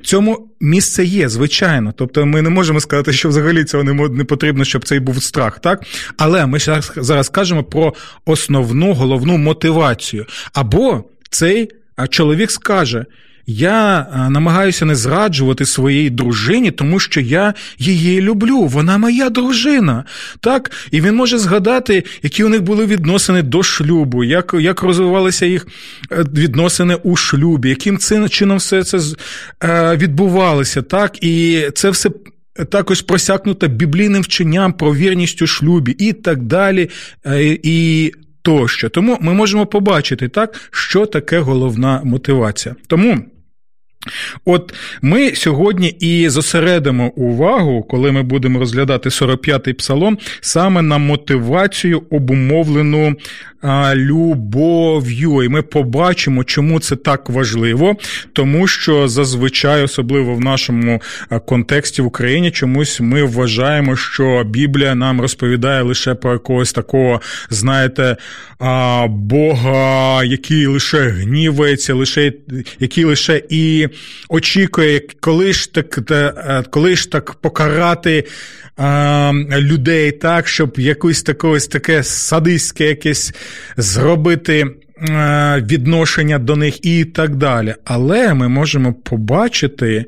Цьому 0.04 0.50
місце 0.60 1.06
є, 1.06 1.30
звичайно. 1.30 1.94
Тобто 1.98 2.26
ми 2.26 2.42
не 2.42 2.50
можемо 2.50 2.80
сказати, 2.80 3.14
що 3.14 3.30
взагалі 3.30 3.64
цього 3.64 3.84
не 4.10 4.24
потрібно, 4.24 4.66
щоб 4.66 4.86
цей 4.86 5.00
був 5.00 5.24
страх, 5.24 5.60
так? 5.60 5.84
Але 6.18 6.46
ми 6.46 6.60
зараз 6.96 7.30
кажемо 7.30 7.64
про 7.64 7.94
основну 8.26 8.94
головну 8.94 9.38
мотивацію. 9.38 10.26
Або 10.54 11.04
цей 11.30 11.70
чоловік 12.10 12.52
скаже: 12.52 13.06
я 13.50 14.00
е, 14.00 14.30
намагаюся 14.30 14.86
не 14.86 14.96
зраджувати 14.96 15.66
своїй 15.66 16.10
дружині, 16.10 16.72
тому 16.72 17.00
що 17.00 17.22
я 17.22 17.54
її 17.78 18.22
люблю. 18.22 18.62
Вона 18.62 18.98
моя 18.98 19.30
дружина. 19.30 20.04
Так? 20.40 20.72
І 20.92 21.02
він 21.02 21.16
може 21.16 21.38
згадати, 21.38 22.04
які 22.24 22.44
у 22.44 22.50
них 22.50 22.62
були 22.62 22.86
відносини 22.86 23.42
до 23.42 23.64
шлюбу, 23.64 24.24
як 24.24 24.56
як 24.60 24.84
розвивалися 24.84 25.46
їх 25.46 25.68
е, 26.12 26.24
відносини 26.34 26.96
у 26.96 27.16
шлюбі, 27.16 27.70
яким 27.70 27.98
чином 28.30 28.58
все 28.58 28.84
це 28.84 29.00
е, 29.64 29.96
відбувалося. 29.96 30.82
Так? 30.82 31.24
І 31.24 31.64
це 31.74 31.90
все. 31.90 32.10
Також 32.72 33.02
просякнуто 33.02 33.68
біблійним 33.68 34.22
вченням 34.22 34.74
про 34.74 34.96
вірність 34.96 35.42
у 35.42 35.48
шлюбі 35.48 35.92
і 35.92 36.14
так 36.14 36.44
далі. 36.44 36.90
І 37.64 38.12
тощо. 38.42 38.90
Тому 38.90 39.18
ми 39.22 39.34
можемо 39.34 39.66
побачити, 39.66 40.28
так, 40.28 40.70
що 40.72 41.06
таке 41.06 41.40
головна 41.40 42.02
мотивація. 42.04 42.76
Тому. 42.88 43.26
От 44.46 44.74
ми 45.02 45.36
сьогодні 45.36 45.88
і 45.88 46.30
зосередимо 46.30 47.08
увагу, 47.08 47.84
коли 47.84 48.12
ми 48.12 48.24
будемо 48.24 48.60
розглядати 48.60 49.10
45-й 49.10 49.74
псалом, 49.74 50.18
саме 50.42 50.82
на 50.82 50.98
мотивацію 50.98 52.04
обумовлену 52.10 53.16
а, 53.62 53.96
любов'ю. 53.96 55.44
І 55.44 55.50
ми 55.50 55.62
побачимо, 55.62 56.44
чому 56.44 56.80
це 56.80 56.96
так 56.96 57.30
важливо, 57.30 57.96
тому 58.34 58.68
що 58.68 59.08
зазвичай, 59.08 59.84
особливо 59.84 60.36
в 60.36 60.40
нашому 60.40 61.02
контексті 61.46 62.02
в 62.02 62.06
Україні, 62.06 62.52
чомусь 62.52 63.00
ми 63.00 63.24
вважаємо, 63.24 63.96
що 63.96 64.44
Біблія 64.44 64.96
нам 64.96 65.22
розповідає 65.22 65.82
лише 65.82 66.16
про 66.16 66.34
якогось 66.34 66.74
такого, 66.74 67.22
знаєте, 67.50 68.18
а, 68.60 69.08
Бога, 69.10 70.24
який 70.24 70.66
лише 70.66 71.10
гнівається, 71.10 71.94
лише 71.94 72.34
який 72.80 73.04
лише 73.04 73.42
і 73.50 73.89
очікує, 74.30 75.02
коли 75.20 75.54
ж 75.54 75.74
так 75.74 76.12
е, 76.12 76.64
коли 76.70 76.96
ж 76.96 77.12
так 77.12 77.34
покарати 77.34 78.24
а, 78.78 79.32
людей 79.52 80.12
так, 80.12 80.48
щоб 80.48 80.80
якусь 80.80 81.24
таке, 81.24 81.60
таке 81.60 82.04
садистське 82.04 82.86
якесь 82.86 83.34
зробити. 83.78 84.68
Е, 85.10 85.64
відношення 85.72 86.40
до 86.40 86.56
них 86.56 86.86
і 86.86 87.06
так 87.06 87.36
далі. 87.36 87.76
Але 87.86 88.34
ми 88.34 88.48
можемо 88.48 88.94
побачити, 88.94 90.06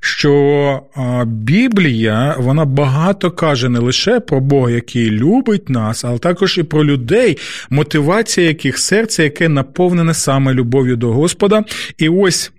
що 0.00 0.82
Біблія 1.26 2.36
вона 2.38 2.64
багато 2.64 3.30
каже 3.30 3.68
не 3.68 3.78
лише 3.78 4.20
про 4.20 4.40
Бога, 4.40 4.70
який 4.70 5.10
любить 5.10 5.68
нас, 5.68 6.04
але 6.04 6.18
також 6.18 6.58
і 6.58 6.62
про 6.62 6.84
людей, 6.84 7.38
мотивація 7.70 8.46
яких 8.46 8.78
серце, 8.78 9.24
яке 9.24 9.48
наповнене 9.48 10.14
саме 10.14 10.54
любов'ю 10.54 10.96
до 10.96 11.12
Господа. 11.12 11.64
І 11.98 12.08
ось 12.08 12.52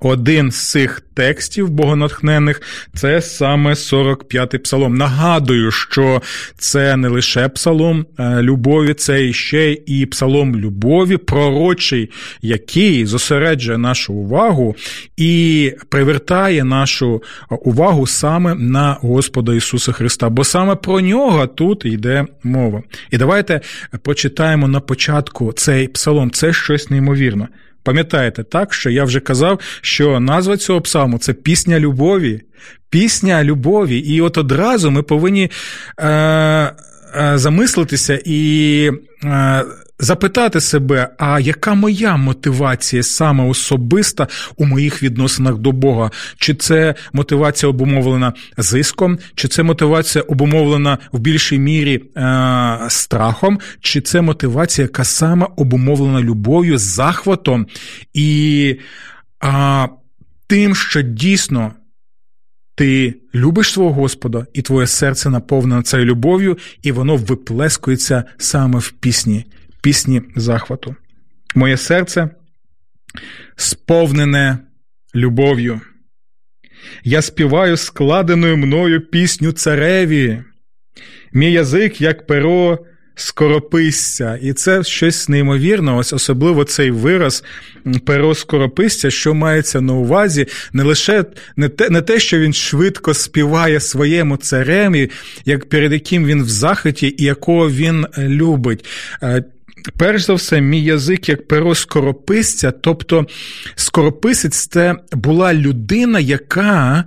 один 0.00 0.50
з 0.50 0.70
цих 0.70 1.02
текстів 1.14 1.70
богонатхнених 1.70 2.62
це 2.94 3.20
саме 3.22 3.72
45-й 3.72 4.58
псалом. 4.58 4.94
Нагадую, 4.94 5.70
що 5.70 6.22
це 6.58 6.96
не 6.96 7.08
лише 7.08 7.48
псалом 7.48 8.06
е, 8.18 8.42
любові, 8.42 8.94
це 8.94 9.32
ще 9.32 9.72
і 9.72 10.06
псалом 10.06 10.56
любові, 10.56 11.16
пророчий, 11.16 12.10
який 12.42 13.06
зосереджує 13.06 13.78
нашу 13.78 14.14
увагу 14.14 14.76
і 15.16 15.72
привертає 15.88 16.64
нашу 16.64 17.22
увагу 17.50 18.06
саме 18.06 18.54
на 18.54 18.92
Господа 19.00 19.54
Ісуса 19.54 19.92
Христа, 19.92 20.28
бо 20.28 20.44
саме 20.44 20.74
про 20.74 21.00
нього 21.00 21.46
тут 21.46 21.84
йде 21.84 22.24
мова. 22.42 22.82
І 23.10 23.18
давайте 23.18 23.60
почитаємо 24.02 24.68
на 24.68 24.80
початку 24.80 25.52
цей 25.52 25.88
псалом. 25.88 26.30
Це 26.30 26.52
щось 26.52 26.90
неймовірне. 26.90 27.48
Пам'ятаєте, 27.86 28.44
так, 28.44 28.74
що 28.74 28.90
я 28.90 29.04
вже 29.04 29.20
казав, 29.20 29.60
що 29.80 30.20
назва 30.20 30.56
цього 30.56 30.80
псалму 30.80 31.18
це 31.18 31.32
пісня 31.32 31.80
любові, 31.80 32.40
пісня 32.90 33.44
любові. 33.44 33.98
І 33.98 34.20
от 34.20 34.38
одразу 34.38 34.90
ми 34.90 35.02
повинні 35.02 35.50
е, 35.98 36.08
е, 36.08 36.72
замислитися 37.34 38.20
і 38.24 38.90
е, 39.24 39.64
запитати 39.98 40.60
себе, 40.60 41.08
а 41.18 41.40
яка 41.40 41.74
моя 41.74 42.16
мотивація 42.16 43.02
саме 43.02 43.48
особиста 43.48 44.26
у 44.56 44.66
моїх 44.66 45.02
відносинах 45.02 45.58
до 45.58 45.72
Бога? 45.72 46.10
Чи 46.38 46.54
це 46.54 46.94
мотивація 47.12 47.70
обумовлена 47.70 48.32
зиском, 48.56 49.18
чи 49.34 49.48
це 49.48 49.62
мотивація 49.62 50.22
обумовлена 50.22 50.98
в 51.12 51.18
більшій 51.18 51.58
мірі 51.58 52.02
е, 52.16 52.78
страхом, 52.88 53.58
чи 53.80 54.00
це 54.00 54.20
мотивація, 54.20 54.84
яка 54.84 55.04
саме 55.04 55.46
обумовлена 55.56 56.20
любов'ю, 56.20 56.78
захватом 56.78 57.66
і 58.14 58.78
е, 59.44 59.88
тим, 60.46 60.74
що 60.74 61.02
дійсно. 61.02 61.72
Ти 62.78 63.14
любиш 63.34 63.72
свого 63.72 63.92
Господа, 63.92 64.46
і 64.54 64.62
твоє 64.62 64.86
серце 64.86 65.30
наповнене 65.30 65.82
цією 65.82 66.06
любов'ю, 66.06 66.58
і 66.82 66.92
воно 66.92 67.16
виплескується 67.16 68.24
саме 68.38 68.78
в 68.78 68.90
пісні 68.90 69.44
пісні 69.86 70.22
захвату. 70.36 70.96
Моє 71.54 71.76
серце 71.76 72.28
сповнене 73.56 74.58
любов'ю. 75.14 75.80
Я 77.04 77.22
співаю 77.22 77.76
складеною 77.76 78.56
мною 78.56 79.00
пісню 79.00 79.52
цареві, 79.52 80.42
мій 81.32 81.52
язик, 81.52 82.00
як 82.00 82.26
перо 82.26 82.78
скорописця. 83.14 84.38
І 84.42 84.52
це 84.52 84.84
щось 84.84 85.28
неймовірне, 85.28 85.92
ось 85.92 86.12
особливо 86.12 86.64
цей 86.64 86.90
вираз 86.90 87.44
перо 88.06 88.34
скорописця, 88.34 89.10
що 89.10 89.34
мається 89.34 89.80
на 89.80 89.92
увазі, 89.92 90.46
не 90.72 90.82
лише 90.82 91.24
не 91.56 91.68
те, 91.68 91.90
не 91.90 92.02
те, 92.02 92.18
що 92.20 92.38
він 92.38 92.52
швидко 92.52 93.14
співає 93.14 93.80
своєму 93.80 94.36
цареві, 94.36 95.10
як 95.44 95.68
перед 95.68 95.92
яким 95.92 96.26
він 96.26 96.42
в 96.42 96.48
захиті 96.48 97.14
і 97.18 97.24
якого 97.24 97.70
він 97.70 98.06
любить. 98.18 98.84
Перш 99.96 100.22
за 100.22 100.34
все, 100.34 100.60
мій 100.60 100.82
язик 100.82 101.28
як 101.28 101.48
перо 101.48 101.74
скорописця, 101.74 102.70
тобто 102.70 103.26
скорописець 103.74 104.66
це 104.66 104.96
була 105.12 105.54
людина, 105.54 106.20
яка 106.20 107.04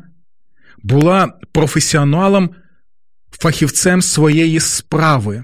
була 0.84 1.34
професіоналом, 1.52 2.50
фахівцем 3.32 4.02
своєї 4.02 4.60
справи. 4.60 5.44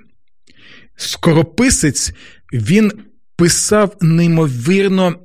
Скорописець 0.96 2.14
він 2.54 2.92
писав 3.36 3.98
неймовірно 4.02 5.20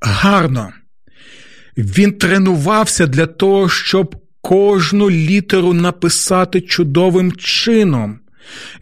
гарно. 0.00 0.72
Він 1.76 2.12
тренувався 2.12 3.06
для 3.06 3.26
того, 3.26 3.68
щоб 3.68 4.16
кожну 4.40 5.10
літеру 5.10 5.72
написати 5.72 6.60
чудовим 6.60 7.32
чином. 7.32 8.18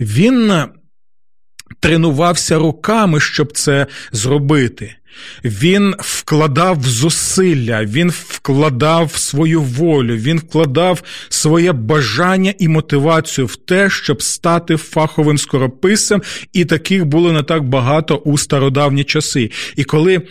Він 0.01 0.53
тренувався 1.81 2.59
руками, 2.59 3.21
щоб 3.21 3.53
це 3.53 3.87
зробити. 4.13 4.95
Він 5.45 5.95
вкладав 5.99 6.83
зусилля, 6.83 7.85
він 7.85 8.11
вкладав 8.11 9.17
свою 9.17 9.63
волю, 9.63 10.17
він 10.17 10.39
вкладав 10.39 11.03
своє 11.29 11.73
бажання 11.73 12.55
і 12.59 12.69
мотивацію 12.69 13.47
в 13.47 13.57
те, 13.57 13.91
щоб 13.91 14.23
стати 14.23 14.77
фаховим 14.77 15.39
скорописцем, 15.39 16.23
і 16.53 16.65
таких 16.65 17.05
було 17.05 17.33
не 17.33 17.43
так 17.43 17.65
багато 17.65 18.17
у 18.17 18.39
стародавні 18.39 19.05
часи. 19.05 19.51
І 19.77 19.85
коли 19.85 20.23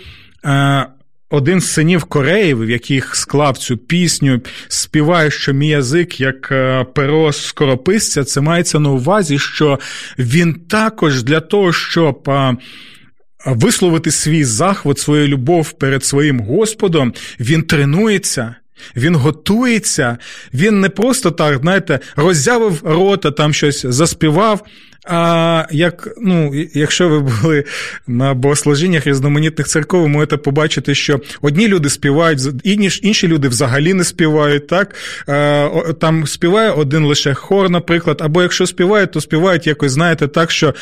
е, 0.45 0.85
один 1.29 1.61
з 1.61 1.71
синів 1.71 2.03
Кореї, 2.03 2.53
в 2.53 2.69
яких 2.69 3.15
склав 3.15 3.57
цю 3.57 3.77
пісню, 3.77 4.41
співає, 4.67 5.31
що 5.31 5.53
мій 5.53 5.67
язик 5.67 6.19
як 6.19 6.51
е, 6.51 6.85
перо 6.95 7.33
скорописця, 7.33 8.23
це 8.23 8.41
мається 8.41 8.79
на 8.79 8.89
увазі, 8.89 9.39
що 9.39 9.79
він 10.19 10.53
також 10.53 11.23
для 11.23 11.39
того, 11.39 11.73
щоб. 11.73 12.29
Е, 12.29 12.57
висловити 13.45 14.11
свій 14.11 14.43
захват, 14.43 14.99
свою 14.99 15.27
любов 15.27 15.71
перед 15.71 16.05
своїм 16.05 16.39
Господом, 16.39 17.13
він 17.39 17.63
тренується, 17.63 18.55
Він 18.95 19.15
готується, 19.15 20.17
він 20.53 20.81
не 20.81 20.89
просто 20.89 21.31
так, 21.31 21.61
знаєте, 21.61 21.99
роззявив 22.15 22.81
рота, 22.83 23.31
там 23.31 23.53
щось 23.53 23.85
заспівав, 23.85 24.65
а 25.05 25.65
як, 25.71 26.07
ну, 26.21 26.65
якщо 26.73 27.09
ви 27.09 27.19
були 27.19 27.63
на 28.07 28.33
богослужіннях 28.33 29.07
різноманітних 29.07 29.67
церков, 29.67 30.01
ви 30.01 30.07
можете 30.07 30.37
побачити, 30.37 30.95
що 30.95 31.21
одні 31.41 31.67
люди 31.67 31.89
співають, 31.89 32.39
інші 33.01 33.27
люди 33.27 33.47
взагалі 33.47 33.93
не 33.93 34.03
співають. 34.03 34.67
так? 34.67 34.95
Там 35.99 36.27
співає 36.27 36.71
один 36.71 37.05
лише 37.05 37.33
хор, 37.33 37.69
наприклад, 37.69 38.17
або 38.21 38.41
якщо 38.41 38.67
співають, 38.67 39.11
то 39.11 39.21
співають 39.21 39.67
якось, 39.67 39.91
знаєте, 39.91 40.27
так, 40.27 40.51
що 40.51 40.73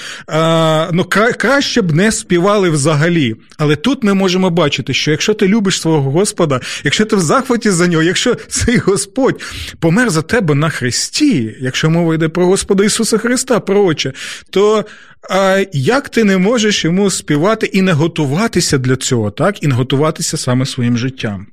ну, 0.91 1.05
краще 1.37 1.81
б 1.81 1.91
не 1.91 2.11
співали 2.11 2.69
взагалі. 2.69 3.35
Але 3.57 3.75
тут 3.75 4.03
ми 4.03 4.13
можемо 4.13 4.49
бачити, 4.49 4.93
що 4.93 5.11
якщо 5.11 5.33
ти 5.33 5.47
любиш 5.47 5.81
свого 5.81 6.11
Господа, 6.11 6.59
якщо 6.83 7.05
ти 7.05 7.15
в 7.15 7.19
захваті 7.19 7.69
за 7.71 7.87
нього, 7.87 8.03
якщо 8.03 8.35
цей 8.35 8.77
Господь 8.77 9.41
помер 9.79 10.09
за 10.09 10.21
тебе 10.21 10.55
на 10.55 10.69
Христі, 10.69 11.57
якщо 11.59 11.89
мова 11.89 12.15
йде 12.15 12.29
про 12.29 12.45
Господа 12.45 12.83
Ісуса 12.83 13.17
Христа, 13.17 13.59
пророче, 14.07 14.13
то 14.49 14.85
а, 15.29 15.63
як 15.73 16.09
ти 16.09 16.23
не 16.23 16.37
можеш 16.37 16.85
йому 16.85 17.09
співати 17.09 17.65
і 17.65 17.81
не 17.81 17.93
готуватися 17.93 18.77
для 18.77 18.95
цього, 18.95 19.31
так? 19.31 19.63
І 19.63 19.67
не 19.67 19.75
готуватися 19.75 20.37
саме 20.37 20.65
своїм 20.65 20.97
життям. 20.97 21.47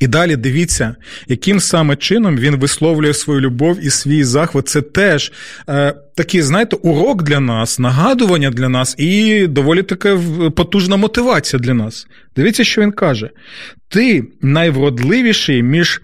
І 0.00 0.06
далі 0.06 0.36
дивіться, 0.36 0.96
яким 1.28 1.60
саме 1.60 1.96
чином 1.96 2.36
він 2.36 2.56
висловлює 2.56 3.14
свою 3.14 3.40
любов 3.40 3.78
і 3.82 3.90
свій 3.90 4.24
захват. 4.24 4.68
Це 4.68 4.82
теж 4.82 5.32
е, 5.68 5.94
такий, 6.16 6.42
знаєте, 6.42 6.76
урок 6.76 7.22
для 7.22 7.40
нас, 7.40 7.78
нагадування 7.78 8.50
для 8.50 8.68
нас 8.68 8.94
і 8.98 9.46
доволі 9.46 9.82
така 9.82 10.18
потужна 10.56 10.96
мотивація 10.96 11.60
для 11.60 11.74
нас. 11.74 12.06
Дивіться, 12.36 12.64
що 12.64 12.80
він 12.80 12.92
каже: 12.92 13.30
ти 13.88 14.24
найвродливіший 14.42 15.62
між 15.62 16.00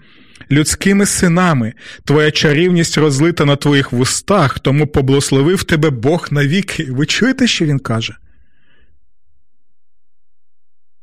людськими 0.51 1.05
синами, 1.05 1.73
твоя 2.05 2.31
чарівність 2.31 2.97
розлита 2.97 3.45
на 3.45 3.55
твоїх 3.55 3.91
вустах, 3.91 4.59
тому 4.59 4.87
поблагословив 4.87 5.63
тебе 5.63 5.89
Бог 5.89 6.27
навіки. 6.31 6.87
Ви 6.89 7.05
чуєте, 7.05 7.47
що 7.47 7.65
він 7.65 7.79
каже? 7.79 8.15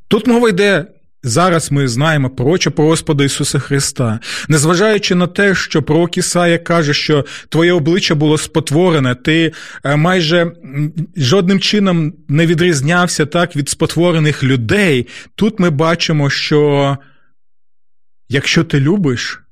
Тут 0.08 0.26
мова 0.26 0.48
йде. 0.48 0.86
Зараз 1.24 1.72
ми 1.72 1.88
знаємо 1.88 2.30
пророче 2.30 2.70
про 2.70 2.84
Господа 2.84 3.24
Ісуса 3.24 3.58
Христа, 3.58 4.20
незважаючи 4.48 5.14
на 5.14 5.26
те, 5.26 5.54
що 5.54 5.82
пророк 5.82 6.18
Ісая 6.18 6.58
каже, 6.58 6.94
що 6.94 7.24
твоє 7.48 7.72
обличчя 7.72 8.14
було 8.14 8.38
спотворене, 8.38 9.14
ти 9.14 9.52
е, 9.84 9.96
майже 9.96 10.52
жодним 11.16 11.60
чином 11.60 12.12
не 12.28 12.46
відрізнявся 12.46 13.26
так 13.26 13.56
від 13.56 13.68
спотворених 13.68 14.44
людей. 14.44 15.08
Тут 15.34 15.60
ми 15.60 15.70
бачимо, 15.70 16.30
що 16.30 16.96
якщо 18.32 18.64
ти 18.64 18.80
любиш, 18.80 19.42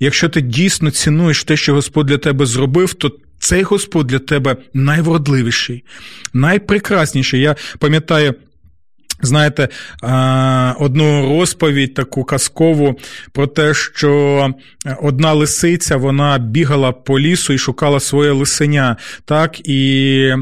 якщо 0.00 0.28
ти 0.28 0.40
дійсно 0.40 0.90
цінуєш 0.90 1.44
те, 1.44 1.56
що 1.56 1.74
Господь 1.74 2.06
для 2.06 2.18
тебе 2.18 2.46
зробив, 2.46 2.94
то 2.94 3.12
цей 3.38 3.62
Господь 3.62 4.06
для 4.06 4.18
тебе 4.18 4.56
найвродливіший, 4.74 5.84
найпрекрасніший. 6.32 7.40
Я 7.40 7.56
пам'ятаю. 7.78 8.34
Знаєте, 9.22 9.68
одну 10.78 11.38
розповідь 11.38 11.94
таку 11.94 12.24
казкову 12.24 12.98
про 13.32 13.46
те, 13.46 13.74
що 13.74 14.54
одна 15.02 15.32
лисиця 15.32 15.96
вона 15.96 16.38
бігала 16.38 16.92
по 16.92 17.20
лісу 17.20 17.52
і 17.52 17.58
шукала 17.58 18.00
своє 18.00 18.30
лисеня, 18.30 18.96
так 19.24 19.68
і 19.68 20.34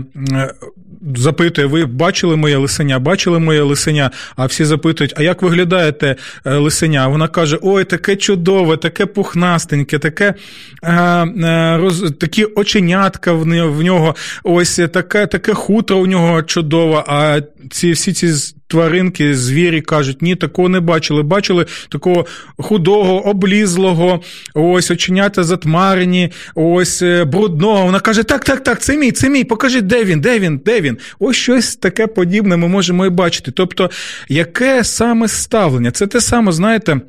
запитує: 1.16 1.66
ви 1.66 1.84
бачили 1.84 2.36
моє 2.36 2.56
лисеня? 2.56 2.98
Бачили 2.98 3.38
моє 3.38 3.62
лисеня? 3.62 4.10
А 4.36 4.46
всі 4.46 4.64
запитують: 4.64 5.14
а 5.16 5.22
як 5.22 5.42
виглядаєте 5.42 6.16
е, 6.46 6.54
лисеня? 6.54 7.08
Вона 7.08 7.28
каже: 7.28 7.58
Ой, 7.62 7.84
таке 7.84 8.16
чудове, 8.16 8.76
таке 8.76 9.06
пухнастеньке, 9.06 9.98
таке 9.98 10.34
е, 10.82 10.92
е, 10.92 11.76
роз, 11.76 12.12
такі 12.20 12.44
оченятка 12.44 13.32
в 13.32 13.82
нього, 13.82 14.14
ось 14.42 14.80
таке 14.92 15.26
таке 15.26 15.54
хутро 15.54 15.98
у 15.98 16.06
нього 16.06 16.42
чудове. 16.42 17.04
А 17.06 17.40
ці 17.70 17.92
всі 17.92 18.12
ці 18.12 18.57
тваринки, 18.68 19.34
звірі 19.34 19.80
кажуть, 19.80 20.22
ні, 20.22 20.36
такого 20.36 20.68
не 20.68 20.80
бачили. 20.80 21.22
Бачили 21.22 21.66
такого 21.88 22.26
худого, 22.56 23.26
облізлого, 23.26 24.20
ось 24.54 24.90
оченята 24.90 25.44
затмарені, 25.44 26.32
ось 26.54 27.02
брудного. 27.26 27.86
Вона 27.86 28.00
каже: 28.00 28.22
Так, 28.22 28.44
так, 28.44 28.62
так, 28.62 28.80
це 28.80 28.96
мій, 28.96 29.12
це 29.12 29.28
мій, 29.28 29.44
покажіть, 29.44 29.86
де 29.86 30.04
він, 30.04 30.20
де 30.20 30.38
він, 30.38 30.58
де 30.64 30.80
він. 30.80 30.98
Ось 31.18 31.36
щось 31.36 31.76
таке 31.76 32.06
подібне 32.06 32.56
ми 32.56 32.68
можемо 32.68 33.06
і 33.06 33.10
бачити. 33.10 33.50
Тобто, 33.50 33.90
яке 34.28 34.84
саме 34.84 35.28
ставлення? 35.28 35.90
Це 35.90 36.06
те 36.06 36.20
саме, 36.20 36.52
знаєте. 36.52 37.00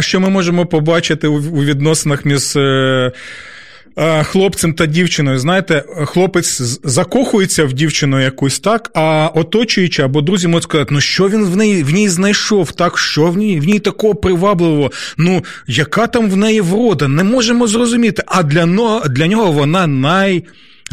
Що 0.00 0.20
ми 0.20 0.28
можемо 0.30 0.66
побачити 0.66 1.28
у 1.28 1.64
відносинах 1.64 2.24
між 2.24 2.56
е, 2.56 3.12
хлопцем 4.22 4.74
та 4.74 4.86
дівчиною. 4.86 5.38
Знаєте, 5.38 5.84
хлопець 6.04 6.60
закохується 6.84 7.64
в 7.64 7.72
дівчину 7.72 8.20
якусь 8.20 8.60
так, 8.60 8.90
а 8.94 9.30
оточуючи 9.34 10.02
або 10.02 10.20
друзі 10.20 10.48
можуть 10.48 10.62
сказати, 10.62 10.94
ну 10.94 11.00
що 11.00 11.28
він 11.28 11.44
в 11.44 11.56
неї 11.56 11.82
в 11.82 11.90
ній 11.90 12.08
знайшов, 12.08 12.72
так 12.72 12.98
що 12.98 13.26
в 13.26 13.36
ній 13.36 13.60
в 13.60 13.64
ній 13.64 13.78
такого 13.78 14.14
привабливого, 14.14 14.90
ну 15.16 15.44
яка 15.66 16.06
там 16.06 16.30
в 16.30 16.36
неї 16.36 16.60
врода, 16.60 17.08
не 17.08 17.24
можемо 17.24 17.66
зрозуміти. 17.66 18.22
А 18.26 18.42
для 18.42 18.66
для 19.10 19.26
нього 19.26 19.52
вона 19.52 19.86
най 19.86 20.44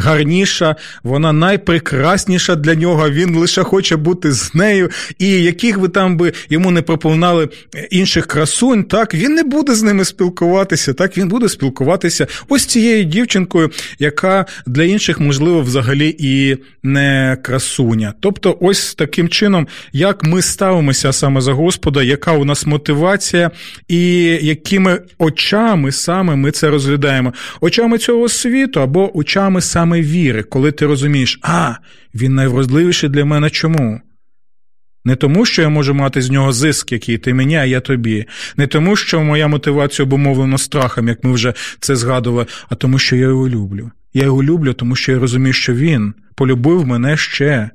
гарніша, 0.01 0.75
вона 1.03 1.31
найпрекрасніша 1.33 2.55
для 2.55 2.75
нього. 2.75 3.09
Він 3.09 3.35
лише 3.35 3.63
хоче 3.63 3.95
бути 3.95 4.31
з 4.31 4.55
нею. 4.55 4.89
І 5.19 5.29
яких 5.29 5.77
ви 5.77 5.87
там 5.87 6.17
би 6.17 6.33
йому 6.49 6.71
не 6.71 6.81
пропонували 6.81 7.49
інших 7.91 8.27
красунь, 8.27 8.83
так 8.83 9.13
він 9.13 9.33
не 9.33 9.43
буде 9.43 9.75
з 9.75 9.83
ними 9.83 10.05
спілкуватися. 10.05 10.93
Так 10.93 11.17
він 11.17 11.27
буде 11.27 11.49
спілкуватися 11.49 12.27
ось 12.49 12.65
цією 12.65 13.03
дівчинкою, 13.03 13.71
яка 13.99 14.45
для 14.65 14.83
інших, 14.83 15.19
можливо, 15.19 15.61
взагалі 15.61 16.15
і 16.19 16.57
не 16.83 17.37
красуня. 17.43 18.13
Тобто, 18.19 18.57
ось 18.61 18.95
таким 18.95 19.29
чином, 19.29 19.67
як 19.93 20.23
ми 20.23 20.41
ставимося 20.41 21.13
саме 21.13 21.41
за 21.41 21.53
Господа, 21.53 22.03
яка 22.03 22.31
у 22.31 22.45
нас 22.45 22.65
мотивація, 22.65 23.51
і 23.87 24.21
якими 24.41 24.99
очами 25.17 25.91
саме 25.91 26.35
ми 26.35 26.51
це 26.51 26.69
розглядаємо, 26.69 27.33
очами 27.61 27.97
цього 27.97 28.29
світу 28.29 28.81
або 28.81 29.17
очами 29.17 29.61
саме 29.61 29.90
саме 29.91 30.01
віри, 30.01 30.43
коли 30.43 30.71
ти 30.71 30.85
розумієш, 30.85 31.39
а, 31.41 31.73
він 32.15 32.35
найвразливіший 32.35 33.09
для 33.09 33.25
мене 33.25 33.49
чому? 33.49 34.01
Не 35.05 35.15
тому, 35.15 35.45
що 35.45 35.61
я 35.61 35.69
можу 35.69 35.93
мати 35.93 36.21
з 36.21 36.29
нього 36.29 36.51
зиск, 36.51 36.91
який 36.91 37.17
ти 37.17 37.33
мені, 37.33 37.55
а 37.55 37.65
я 37.65 37.79
тобі. 37.79 38.25
Не 38.57 38.67
тому, 38.67 38.95
що 38.95 39.21
моя 39.21 39.47
мотивація 39.47 40.05
обумовлена 40.05 40.57
страхом, 40.57 41.07
як 41.07 41.23
ми 41.23 41.31
вже 41.31 41.53
це 41.79 41.95
згадували, 41.95 42.45
а 42.69 42.75
тому, 42.75 42.99
що 42.99 43.15
я 43.15 43.21
його 43.21 43.49
люблю. 43.49 43.91
Я 44.13 44.23
його 44.23 44.43
люблю, 44.43 44.73
тому 44.73 44.95
що 44.95 45.11
я 45.11 45.19
розумію, 45.19 45.53
що 45.53 45.73
він 45.73 46.13
полюбив 46.35 46.87
мене 46.87 47.17
ще 47.17 47.69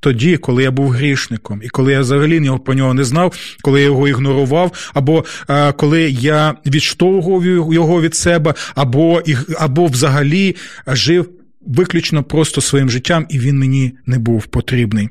тоді, 0.00 0.36
коли 0.36 0.62
я 0.62 0.70
був 0.70 0.90
грішником, 0.90 1.60
і 1.62 1.68
коли 1.68 1.92
я 1.92 2.00
взагалі 2.00 2.50
про 2.64 2.74
нього 2.74 2.94
не 2.94 3.04
знав, 3.04 3.34
коли 3.62 3.80
я 3.80 3.86
його 3.86 4.08
ігнорував, 4.08 4.90
або 4.94 5.24
а, 5.46 5.72
коли 5.72 6.10
я 6.10 6.54
відштовхував 6.66 7.44
його 7.74 8.00
від 8.00 8.14
себе, 8.14 8.54
або, 8.74 9.22
або 9.58 9.86
взагалі 9.86 10.56
жив 10.86 11.39
виключно 11.60 12.22
просто 12.22 12.60
своїм 12.60 12.90
життям, 12.90 13.26
і 13.28 13.38
він 13.38 13.58
мені 13.58 13.92
не 14.06 14.18
був 14.18 14.46
потрібний. 14.46 15.08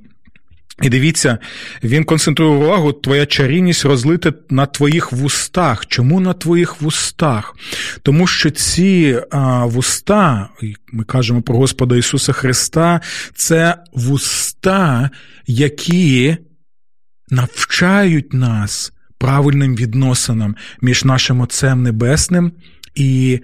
І 0.81 0.89
дивіться, 0.89 1.37
він 1.83 2.03
концентрує 2.03 2.51
увагу, 2.51 2.93
твоя 2.93 3.25
чарівність 3.25 3.85
розлита 3.85 4.33
на 4.49 4.65
твоїх 4.65 5.11
вустах. 5.11 5.85
Чому 5.85 6.19
на 6.19 6.33
твоїх 6.33 6.81
вустах? 6.81 7.55
Тому 8.03 8.27
що 8.27 8.49
ці 8.49 9.21
а, 9.31 9.65
вуста, 9.65 10.49
ми 10.91 11.03
кажемо 11.03 11.41
про 11.41 11.57
Господа 11.57 11.97
Ісуса 11.97 12.33
Христа, 12.33 13.01
це 13.35 13.75
вуста, 13.93 15.09
які 15.47 16.37
навчають 17.29 18.33
нас 18.33 18.93
правильним 19.17 19.75
відносинам 19.75 20.55
між 20.81 21.05
нашим 21.05 21.41
Отцем 21.41 21.83
Небесним 21.83 22.51
і 22.95 23.39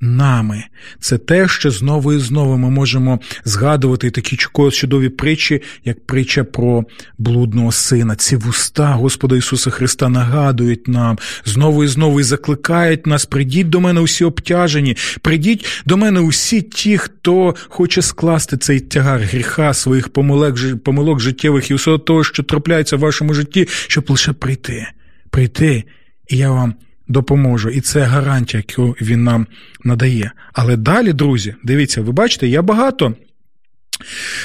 нами. 0.00 0.64
Це 1.00 1.18
те, 1.18 1.48
що 1.48 1.70
знову 1.70 2.12
і 2.12 2.18
знову 2.18 2.56
ми 2.56 2.70
можемо 2.70 3.20
згадувати 3.44 4.10
такі 4.10 4.36
чудові 4.70 5.08
притчі, 5.08 5.62
як 5.84 6.06
притча 6.06 6.44
про 6.44 6.84
блудного 7.18 7.72
сина. 7.72 8.16
Ці 8.16 8.36
вуста 8.36 8.86
Господа 8.86 9.36
Ісуса 9.36 9.70
Христа 9.70 10.08
нагадують 10.08 10.88
нам 10.88 11.18
знову 11.44 11.84
і 11.84 11.86
знову 11.86 12.20
і 12.20 12.22
закликають 12.22 13.06
нас: 13.06 13.26
прийдіть 13.26 13.68
до 13.68 13.80
мене 13.80 14.00
усі 14.00 14.24
обтяжені, 14.24 14.96
прийдіть 15.22 15.66
до 15.86 15.96
мене 15.96 16.20
усі 16.20 16.62
ті, 16.62 16.98
хто 16.98 17.54
хоче 17.68 18.02
скласти 18.02 18.56
цей 18.56 18.80
тягар 18.80 19.20
гріха 19.20 19.74
своїх 19.74 20.08
помилок, 20.08 20.82
помилок 20.84 21.20
життєвих 21.20 21.70
і 21.70 21.74
всього 21.74 21.98
того, 21.98 22.24
що 22.24 22.42
трапляється 22.42 22.96
в 22.96 23.00
вашому 23.00 23.34
житті, 23.34 23.68
щоб 23.88 24.10
лише 24.10 24.32
прийти, 24.32 24.86
прийти, 25.30 25.84
і 26.28 26.36
я 26.36 26.50
вам 26.50 26.74
допоможу. 27.10 27.70
І 27.70 27.80
це 27.80 28.00
гарантія, 28.00 28.62
яку 28.68 28.96
він 29.00 29.24
нам 29.24 29.46
надає. 29.84 30.32
Але 30.52 30.76
далі, 30.76 31.12
друзі, 31.12 31.54
дивіться, 31.64 32.02
ви 32.02 32.12
бачите, 32.12 32.48
я 32.48 32.62
багато 32.62 33.14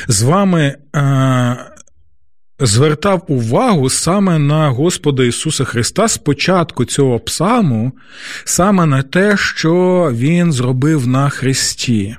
з 0.07 0.21
вами. 0.21 0.75
Е- 0.95 1.71
звертав 2.59 3.25
увагу 3.27 3.89
саме 3.89 4.39
на 4.39 4.69
Господа 4.69 5.23
Ісуса 5.23 5.63
Христа 5.63 6.07
спочатку 6.07 6.85
цього 6.85 7.19
псалму, 7.19 7.91
саме 8.43 8.85
на 8.85 9.01
те, 9.01 9.37
що 9.37 10.09
Він 10.13 10.51
зробив 10.51 11.07
на 11.07 11.29
Христі. 11.29 12.15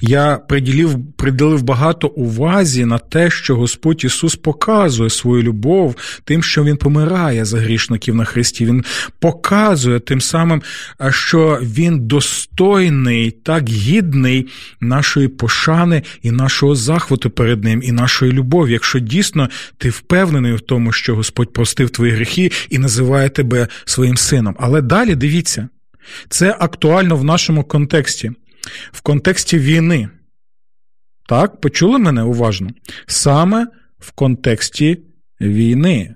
Я 0.00 0.36
приділив 0.36 0.96
приділив 1.16 1.62
багато 1.62 2.08
увазі 2.08 2.84
на 2.84 2.98
те, 2.98 3.30
що 3.30 3.56
Господь 3.56 4.04
Ісус 4.04 4.36
показує 4.36 5.10
свою 5.10 5.42
любов 5.42 5.96
тим, 6.24 6.42
що 6.42 6.64
Він 6.64 6.76
помирає 6.76 7.44
за 7.44 7.58
грішників 7.58 8.14
на 8.14 8.24
Христі. 8.24 8.66
Він 8.66 8.84
показує 9.18 10.00
тим 10.00 10.20
самим, 10.20 10.62
що 11.10 11.58
Він 11.62 12.00
достойний, 12.06 13.30
так 13.30 13.68
гідний 13.68 14.46
нашої 14.80 15.28
пошани 15.28 16.02
і 16.22 16.30
нашого 16.30 16.74
захвату 16.74 17.30
перед 17.30 17.64
Ним, 17.64 17.82
і 17.84 17.92
нашої 17.92 18.32
любові. 18.32 18.72
Якщо 18.72 18.98
дійсно 18.98 19.48
ти 19.78 19.90
впевнений 19.90 20.52
в 20.52 20.60
тому, 20.60 20.92
що 20.92 21.16
Господь 21.16 21.52
простив 21.52 21.90
твої 21.90 22.12
гріхи 22.12 22.50
і 22.70 22.78
називає 22.78 23.28
тебе 23.28 23.68
своїм 23.84 24.16
сином. 24.16 24.56
Але 24.58 24.82
далі 24.82 25.14
дивіться, 25.14 25.68
це 26.28 26.56
актуально 26.60 27.16
в 27.16 27.24
нашому 27.24 27.64
контексті 27.64 28.32
в 28.92 29.00
контексті 29.00 29.58
війни. 29.58 30.08
Так, 31.28 31.60
почули 31.60 31.98
мене 31.98 32.22
уважно? 32.22 32.70
Саме 33.06 33.66
в 33.98 34.10
контексті 34.10 35.02
війни. 35.40 36.14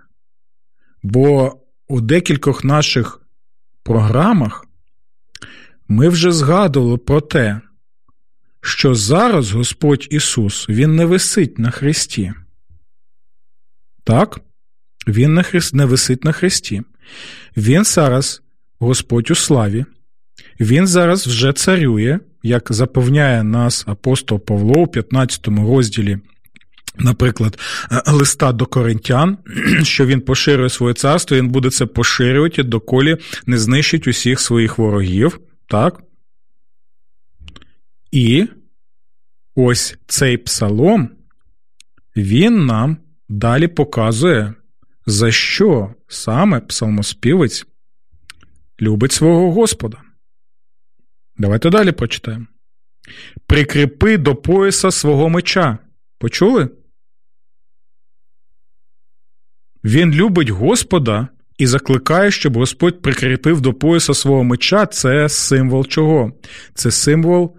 Бо 1.02 1.56
у 1.88 2.00
декількох 2.00 2.64
наших 2.64 3.20
програмах 3.82 4.66
ми 5.88 6.08
вже 6.08 6.32
згадували 6.32 6.98
про 6.98 7.20
те, 7.20 7.60
що 8.60 8.94
зараз 8.94 9.52
Господь 9.52 10.06
Ісус 10.10 10.68
Він 10.68 10.96
не 10.96 11.04
висить 11.04 11.58
на 11.58 11.70
Христі. 11.70 12.32
Так? 14.04 14.40
Він 15.06 15.34
не, 15.34 15.42
хрест, 15.42 15.74
не 15.74 15.84
висить 15.84 16.24
на 16.24 16.32
Христі. 16.32 16.82
Він 17.56 17.84
зараз 17.84 18.42
Господь 18.78 19.30
у 19.30 19.34
славі. 19.34 19.84
Він 20.60 20.86
зараз 20.86 21.26
вже 21.26 21.52
царює 21.52 22.18
як 22.42 22.66
запевняє 22.70 23.44
нас 23.44 23.84
апостол 23.86 24.40
Павло 24.40 24.82
у 24.82 24.86
15 24.86 25.48
розділі. 25.48 26.18
Наприклад, 26.98 27.58
листа 28.06 28.52
до 28.52 28.66
коринтян, 28.66 29.38
що 29.82 30.06
він 30.06 30.20
поширює 30.20 30.68
своє 30.68 30.94
царство, 30.94 31.36
він 31.36 31.48
буде 31.48 31.70
це 31.70 31.86
поширювати, 31.86 32.62
доколі 32.62 33.16
не 33.46 33.58
знищить 33.58 34.06
усіх 34.06 34.40
своїх 34.40 34.78
ворогів. 34.78 35.40
Так? 35.66 36.02
І 38.10 38.48
ось 39.54 39.96
цей 40.06 40.36
псалом, 40.36 41.10
він 42.16 42.66
нам 42.66 42.96
далі 43.32 43.68
показує, 43.68 44.54
за 45.06 45.30
що 45.30 45.94
саме 46.08 46.60
псалмоспівець 46.60 47.66
любить 48.80 49.12
свого 49.12 49.52
Господа. 49.52 50.02
Давайте 51.36 51.70
далі 51.70 51.92
прочитаємо. 51.92 52.46
Прикріпи 53.46 54.18
до 54.18 54.36
пояса 54.36 54.90
свого 54.90 55.28
меча. 55.28 55.78
Почули? 56.18 56.68
Він 59.84 60.12
любить 60.12 60.48
Господа 60.48 61.28
і 61.58 61.66
закликає, 61.66 62.30
щоб 62.30 62.56
Господь 62.56 63.02
прикріпив 63.02 63.60
до 63.60 63.74
пояса 63.74 64.14
свого 64.14 64.44
меча. 64.44 64.86
Це 64.86 65.28
символ 65.28 65.86
чого? 65.86 66.32
Це 66.74 66.90
символ 66.90 67.56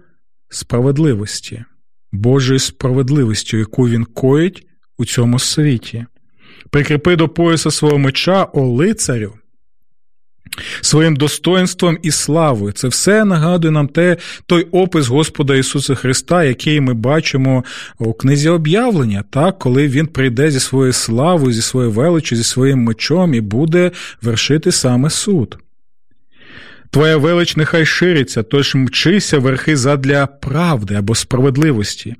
справедливості, 0.48 1.64
Божої 2.12 2.58
справедливості, 2.58 3.56
яку 3.56 3.88
він 3.88 4.04
коїть 4.04 4.66
у 4.98 5.04
цьому 5.04 5.38
світі. 5.38 6.06
Прикріпи 6.70 7.16
до 7.16 7.28
пояса 7.28 7.70
свого 7.70 7.98
меча, 7.98 8.46
о 8.52 8.66
лицарю, 8.66 9.34
своїм 10.80 11.16
достоинством 11.16 11.98
і 12.02 12.10
славою. 12.10 12.72
Це 12.72 12.88
все 12.88 13.24
нагадує 13.24 13.70
нам 13.70 13.88
те, 13.88 14.16
той 14.46 14.62
опис 14.62 15.06
Господа 15.06 15.56
Ісуса 15.56 15.94
Христа, 15.94 16.44
який 16.44 16.80
ми 16.80 16.94
бачимо 16.94 17.64
у 17.98 18.12
книзі 18.12 18.48
об'явлення, 18.48 19.24
так, 19.30 19.58
коли 19.58 19.88
Він 19.88 20.06
прийде 20.06 20.50
зі 20.50 20.60
своєю 20.60 20.92
славою, 20.92 21.52
зі 21.52 21.62
своєю 21.62 21.92
величю, 21.92 22.36
зі 22.36 22.44
своїм 22.44 22.78
мечом 22.78 23.34
і 23.34 23.40
буде 23.40 23.90
вершити 24.22 24.72
саме 24.72 25.10
суд. 25.10 25.58
Твоя 26.90 27.16
велич 27.16 27.56
нехай 27.56 27.86
шириться, 27.86 28.42
тож 28.42 28.74
мчися 28.74 29.38
верхи 29.38 29.76
задля 29.76 30.26
правди 30.26 30.94
або 30.94 31.14
справедливості. 31.14 32.14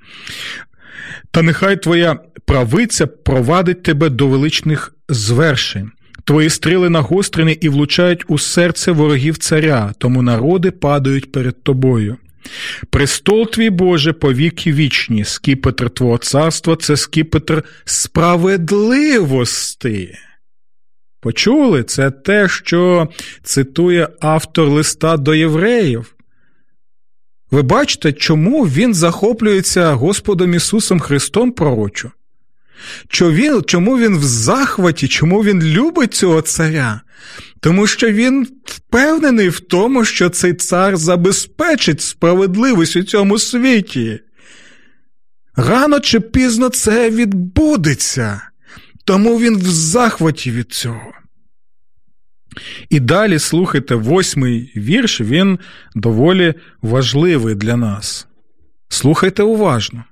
Та 1.31 1.43
нехай 1.43 1.83
твоя 1.83 2.19
правиця 2.45 3.07
провадить 3.07 3.83
тебе 3.83 4.11
до 4.11 4.29
величних 4.29 4.95
звершень. 5.09 5.91
Твої 6.25 6.51
стріли 6.51 6.91
нагострені 6.91 7.53
і 7.53 7.69
влучають 7.69 8.25
у 8.29 8.39
серце 8.39 8.93
ворогів 8.93 9.39
царя, 9.39 9.93
тому 9.99 10.23
народи 10.23 10.71
падають 10.71 11.33
перед 11.33 11.63
тобою. 11.63 12.17
Престол 12.91 13.51
твій 13.51 13.71
Боже 13.71 14.13
повіки 14.13 14.73
вічні, 14.73 15.25
скіпетр 15.25 15.91
Твого 15.91 16.19
царства 16.19 16.77
це 16.77 16.97
скіпетр 16.97 17.65
справедливости. 17.85 20.19
Почули 21.21 21.83
це 21.83 22.11
те, 22.11 22.49
що 22.49 23.09
цитує 23.43 24.09
автор 24.21 24.69
листа 24.69 25.17
до 25.17 25.35
євреїв. 25.35 26.15
Ви 27.55 27.62
бачите, 27.62 28.12
чому 28.12 28.64
він 28.64 28.95
захоплюється 28.95 29.93
Господом 29.93 30.55
Ісусом 30.55 31.01
Христом 31.01 31.53
пророчу? 31.53 32.11
Чому 33.67 33.99
він 33.99 34.19
в 34.19 34.25
захваті, 34.25 35.09
чому 35.09 35.45
він 35.45 35.62
любить 35.62 36.14
цього 36.14 36.43
царя? 36.43 37.01
Тому 37.61 37.87
що 37.87 38.11
він 38.11 38.49
впевнений 38.64 39.49
в 39.49 39.61
тому, 39.61 40.05
що 40.05 40.31
цей 40.31 40.55
цар 40.55 40.97
забезпечить 40.97 42.01
справедливість 42.03 42.97
у 42.97 43.03
цьому 43.03 43.38
світі. 43.38 44.21
Рано 45.57 46.01
чи 46.01 46.21
пізно 46.21 46.69
це 46.69 47.11
відбудеться, 47.11 48.40
тому 49.05 49.38
він 49.38 49.59
в 49.59 49.67
захваті 49.67 50.51
від 50.51 50.73
цього. 50.73 51.13
І 52.90 53.01
далі 53.01 53.38
слухайте, 53.38 53.95
восьмий 53.95 54.73
вірш, 54.77 55.21
він 55.21 55.59
доволі 55.95 56.55
важливий 56.83 57.55
для 57.55 57.77
нас. 57.77 58.27
Слухайте 58.88 59.43
уважно. 59.43 60.05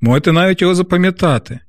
Можете 0.00 0.32
навіть 0.32 0.62
його 0.62 0.74
запам'ятати. 0.74 1.60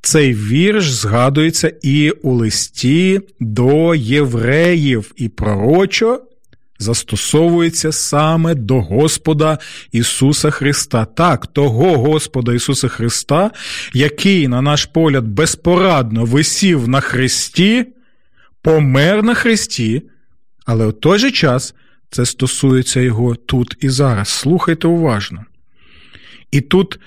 Цей 0.00 0.34
вірш 0.34 0.90
згадується 0.90 1.72
і 1.82 2.10
у 2.10 2.34
листі 2.34 3.20
до 3.40 3.94
євреїв, 3.94 5.12
і 5.16 5.28
пророчо 5.28 6.20
застосовується 6.78 7.92
саме 7.92 8.54
до 8.54 8.80
Господа 8.80 9.58
Ісуса 9.92 10.50
Христа. 10.50 11.04
Так, 11.04 11.46
того 11.46 11.98
Господа 11.98 12.54
Ісуса 12.54 12.88
Христа, 12.88 13.50
який, 13.92 14.48
на 14.48 14.62
наш 14.62 14.84
погляд, 14.84 15.28
безпорадно 15.28 16.24
висів 16.24 16.88
на 16.88 17.00
Христі, 17.00 17.86
помер 18.62 19.22
на 19.22 19.34
Христі, 19.34 20.02
але 20.66 20.86
в 20.86 20.92
той 20.92 21.18
же 21.18 21.30
час 21.30 21.74
це 22.10 22.26
стосується 22.26 23.00
Його 23.00 23.34
тут 23.34 23.76
і 23.80 23.88
зараз. 23.88 24.28
Слухайте 24.28 24.88
уважно. 24.88 25.44
І 26.50 26.60
тут 26.60 27.00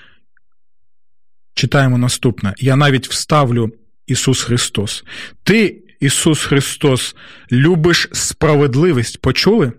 читаємо 1.54 1.98
наступне. 1.98 2.54
Я 2.58 2.76
навіть 2.76 3.08
вставлю 3.08 3.72
Ісус 4.06 4.42
Христос. 4.42 5.04
Ти, 5.44 5.82
Ісус 6.00 6.44
Христос, 6.44 7.16
любиш 7.52 8.08
справедливість. 8.12 9.20
Почули? 9.20 9.72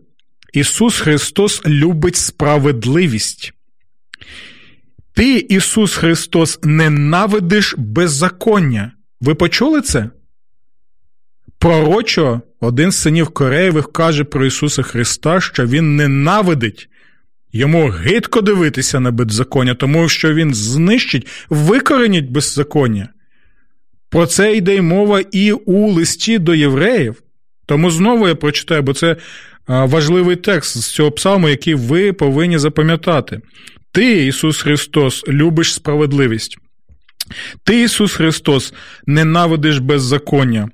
Ісус 0.54 1.00
Христос 1.00 1.66
любить 1.66 2.16
справедливість. 2.16 3.54
Ти, 5.13 5.38
Ісус 5.38 5.96
Христос, 5.96 6.60
ненавидиш 6.63 7.76
беззаконня. 7.78 8.92
Ви 9.22 9.36
почули 9.36 9.82
це? 9.82 10.10
Пророчо, 11.60 12.41
один 12.62 12.91
з 12.91 12.98
синів 12.98 13.28
Кореєвих 13.28 13.91
каже 13.91 14.24
про 14.24 14.46
Ісуса 14.46 14.84
Христа, 14.84 15.41
що 15.41 15.65
Він 15.65 15.96
ненавидить 15.96 16.89
Йому 17.54 17.89
гидко 17.89 18.41
дивитися 18.41 19.00
на 19.00 19.12
беззаконня, 19.12 19.74
тому 19.74 20.10
що 20.10 20.34
він 20.34 20.54
знищить, 20.54 21.28
викоренить 21.50 22.32
беззаконня. 22.32 23.10
Про 24.10 24.26
це 24.26 24.56
йде 24.56 24.76
й 24.76 24.82
мова 24.82 25.22
і 25.32 25.52
у 25.52 25.91
листі 25.91 26.39
до 26.39 26.56
євреїв. 26.56 27.15
Тому 27.65 27.91
знову 27.91 28.28
я 28.28 28.36
прочитаю, 28.36 28.82
бо 28.82 28.93
це 28.93 29.15
важливий 29.67 30.36
текст 30.36 30.78
з 30.78 30.91
цього 30.91 31.12
псалму, 31.12 31.50
який 31.50 31.76
ви 31.76 32.13
повинні 32.13 32.58
запам'ятати. 32.58 33.41
Ти, 33.91 34.26
Ісус 34.26 34.62
Христос, 34.62 35.24
любиш 35.28 35.74
справедливість. 35.74 36.58
Ти, 37.63 37.82
Ісус 37.82 38.13
Христос, 38.13 38.74
ненавидиш 39.06 39.78
беззаконня. 39.78 40.70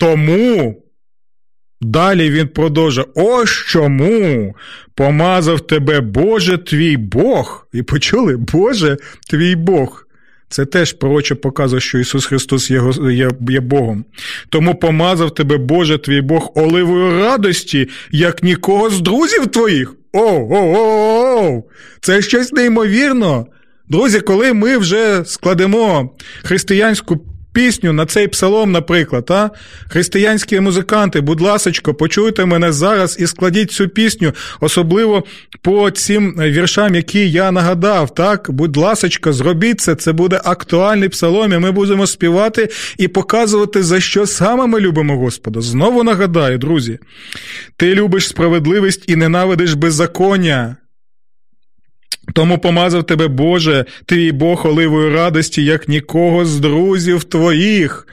Тому 0.00 0.82
Далі 1.80 2.30
він 2.30 2.48
продовжує: 2.48 3.06
Ось 3.14 3.50
чому 3.50 4.54
помазав 4.94 5.60
тебе 5.60 6.00
Боже 6.00 6.58
твій 6.58 6.96
Бог. 6.96 7.66
І 7.72 7.82
почули, 7.82 8.36
Боже 8.36 8.96
твій 9.30 9.56
Бог. 9.56 10.06
Це 10.48 10.66
теж 10.66 10.92
пророче 10.92 11.34
показує, 11.34 11.80
що 11.80 11.98
Ісус 11.98 12.26
Христос 12.26 12.70
є, 12.70 12.82
є, 13.10 13.30
є 13.48 13.60
Богом. 13.60 14.04
Тому 14.48 14.74
помазав 14.74 15.34
тебе, 15.34 15.56
Боже, 15.56 15.98
твій 15.98 16.20
Бог, 16.20 16.52
оливою 16.54 17.20
радості, 17.20 17.88
як 18.10 18.42
нікого 18.42 18.90
з 18.90 19.00
друзів 19.00 19.46
твоїх. 19.46 19.94
О-о-о! 20.12 21.62
Це 22.00 22.22
щось 22.22 22.52
неймовірно. 22.52 23.46
Друзі, 23.88 24.20
коли 24.20 24.52
ми 24.52 24.78
вже 24.78 25.22
складемо 25.24 26.10
християнську 26.42 27.29
пісню 27.52 27.92
на 27.92 28.06
цей 28.06 28.28
псалом, 28.28 28.72
наприклад, 28.72 29.30
а? 29.30 29.50
християнські 29.88 30.60
музиканти, 30.60 31.20
будь 31.20 31.40
ласочко, 31.40 31.94
почуйте 31.94 32.44
мене 32.44 32.72
зараз 32.72 33.16
і 33.20 33.26
складіть 33.26 33.70
цю 33.70 33.88
пісню, 33.88 34.32
особливо 34.60 35.24
по 35.62 35.90
цим 35.90 36.34
віршам, 36.38 36.94
які 36.94 37.30
я 37.30 37.50
нагадав. 37.50 38.14
Так, 38.14 38.50
будь 38.50 38.76
ласочко, 38.76 39.32
зробіть 39.32 39.80
це, 39.80 39.94
це 39.94 40.12
буде 40.12 40.40
актуальний 40.44 41.08
псалом, 41.08 41.52
і 41.52 41.58
ми 41.58 41.70
будемо 41.70 42.06
співати 42.06 42.68
і 42.98 43.08
показувати, 43.08 43.82
за 43.82 44.00
що 44.00 44.26
саме 44.26 44.66
ми 44.66 44.80
любимо 44.80 45.18
Господа. 45.18 45.60
Знову 45.60 46.02
нагадаю, 46.02 46.58
друзі, 46.58 46.98
ти 47.76 47.94
любиш 47.94 48.28
справедливість 48.28 49.04
і 49.08 49.16
ненавидиш 49.16 49.74
беззаконня. 49.74 50.76
Тому 52.34 52.58
помазав 52.58 53.04
тебе, 53.04 53.28
Боже, 53.28 53.84
твій 54.06 54.32
Бог 54.32 54.66
оливою 54.66 55.10
радості, 55.14 55.64
як 55.64 55.88
нікого 55.88 56.44
з 56.44 56.60
друзів 56.60 57.24
твоїх. 57.24 58.06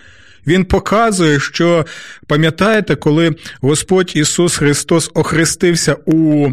Він 0.47 0.65
показує, 0.65 1.39
що 1.39 1.85
пам'ятаєте, 2.27 2.95
коли 2.95 3.35
Господь 3.61 4.11
Ісус 4.15 4.57
Христос 4.57 5.11
охрестився 5.13 5.95
у 6.05 6.49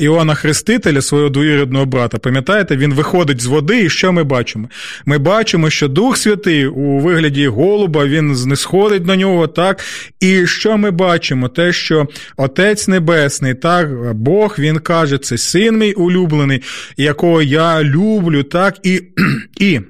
Іоанна 0.00 0.34
Хрестителя, 0.34 1.02
свого 1.02 1.28
двоюрідного 1.28 1.86
брата, 1.86 2.18
пам'ятаєте, 2.18 2.76
він 2.76 2.94
виходить 2.94 3.40
з 3.40 3.46
води, 3.46 3.84
і 3.84 3.90
що 3.90 4.12
ми 4.12 4.24
бачимо? 4.24 4.68
Ми 5.06 5.18
бачимо, 5.18 5.70
що 5.70 5.88
Дух 5.88 6.16
Святий 6.16 6.66
у 6.66 6.98
вигляді 6.98 7.48
голуба 7.48 8.06
він 8.06 8.36
знисходить 8.36 9.06
на 9.06 9.16
нього, 9.16 9.46
так? 9.46 9.84
І 10.20 10.46
що 10.46 10.76
ми 10.76 10.90
бачимо? 10.90 11.48
Те, 11.48 11.72
що 11.72 12.06
Отець 12.36 12.88
Небесний, 12.88 13.54
так, 13.54 14.14
Бог 14.14 14.56
він 14.58 14.78
каже, 14.78 15.18
це 15.18 15.38
син 15.38 15.78
мій 15.78 15.92
улюблений, 15.92 16.62
якого 16.96 17.42
я 17.42 17.82
люблю, 17.82 18.42
так, 18.42 18.78
і. 18.82 19.02
і 19.60 19.80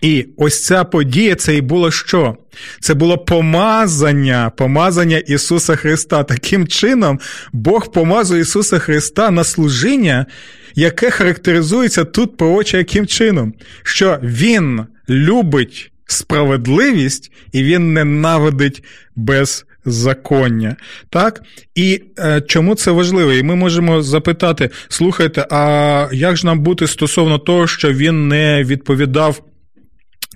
і 0.00 0.26
ось 0.36 0.64
ця 0.64 0.84
подія 0.84 1.34
це 1.34 1.56
і 1.56 1.60
було 1.60 1.90
що? 1.90 2.36
Це 2.80 2.94
було 2.94 3.18
помазання, 3.18 4.52
помазання 4.56 5.18
Ісуса 5.18 5.76
Христа. 5.76 6.24
Таким 6.24 6.66
чином, 6.66 7.20
Бог 7.52 7.92
помазує 7.92 8.40
Ісуса 8.40 8.78
Христа 8.78 9.30
на 9.30 9.44
служіння, 9.44 10.26
яке 10.74 11.10
характеризується 11.10 12.04
тут 12.04 12.36
пророче 12.36 12.78
яким 12.78 13.06
чином? 13.06 13.54
Що 13.82 14.18
Він 14.22 14.86
любить 15.08 15.92
справедливість 16.06 17.32
і 17.52 17.62
Він 17.62 17.92
ненавидить 17.92 18.84
беззаконня. 19.16 20.76
Так? 21.10 21.42
І 21.74 22.02
е, 22.18 22.40
чому 22.40 22.74
це 22.74 22.90
важливо? 22.90 23.32
І 23.32 23.42
ми 23.42 23.54
можемо 23.54 24.02
запитати: 24.02 24.70
слухайте, 24.88 25.46
а 25.50 26.08
як 26.12 26.36
ж 26.36 26.46
нам 26.46 26.60
бути 26.60 26.86
стосовно 26.86 27.38
того, 27.38 27.66
що 27.66 27.92
він 27.92 28.28
не 28.28 28.64
відповідав? 28.64 29.42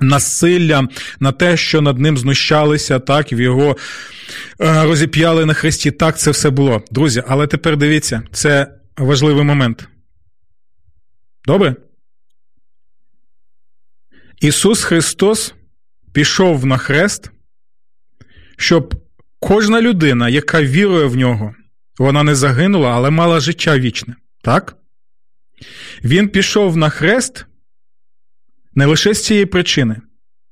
Насилля, 0.00 0.88
на 1.20 1.32
те, 1.32 1.56
що 1.56 1.80
над 1.80 1.98
ним 1.98 2.18
знущалися, 2.18 2.98
так, 2.98 3.32
його 3.32 3.76
е, 4.60 4.84
розіп'яли 4.84 5.46
на 5.46 5.54
хресті. 5.54 5.90
Так, 5.90 6.18
це 6.18 6.30
все 6.30 6.50
було. 6.50 6.82
Друзі, 6.90 7.22
але 7.28 7.46
тепер 7.46 7.76
дивіться, 7.76 8.22
це 8.32 8.74
важливий 8.96 9.44
момент. 9.44 9.88
Добре? 11.46 11.74
Ісус 14.40 14.84
Христос 14.84 15.54
пішов 16.12 16.66
на 16.66 16.78
хрест, 16.78 17.30
щоб 18.56 18.94
кожна 19.40 19.80
людина, 19.80 20.28
яка 20.28 20.62
вірує 20.62 21.04
в 21.04 21.16
нього, 21.16 21.54
вона 21.98 22.22
не 22.22 22.34
загинула, 22.34 22.90
але 22.90 23.10
мала 23.10 23.40
життя 23.40 23.78
вічне. 23.78 24.14
Так? 24.42 24.76
Він 26.04 26.28
пішов 26.28 26.76
на 26.76 26.90
хрест 26.90 27.46
не 28.74 28.86
лише 28.86 29.14
з 29.14 29.24
цієї 29.24 29.46
причини, 29.46 30.00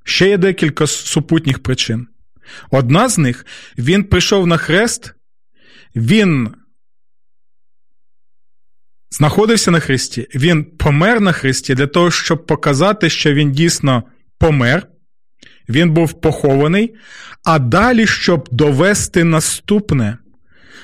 ще 0.04 0.28
є 0.28 0.38
декілька 0.38 0.86
супутніх 0.86 1.58
причин. 1.58 2.06
Одна 2.70 3.08
з 3.08 3.18
них 3.18 3.46
він 3.78 4.04
прийшов 4.04 4.46
на 4.46 4.56
хрест, 4.56 5.14
він 5.96 6.54
знаходився 9.10 9.70
на 9.70 9.80
хресті, 9.80 10.28
він 10.34 10.64
помер 10.64 11.20
на 11.20 11.32
хресті 11.32 11.74
для 11.74 11.86
того, 11.86 12.10
щоб 12.10 12.46
показати, 12.46 13.10
що 13.10 13.34
він 13.34 13.52
дійсно 13.52 14.02
помер, 14.38 14.86
він 15.68 15.90
був 15.90 16.20
похований, 16.20 16.94
а 17.44 17.58
далі, 17.58 18.06
щоб 18.06 18.48
довести 18.52 19.24
наступне, 19.24 20.18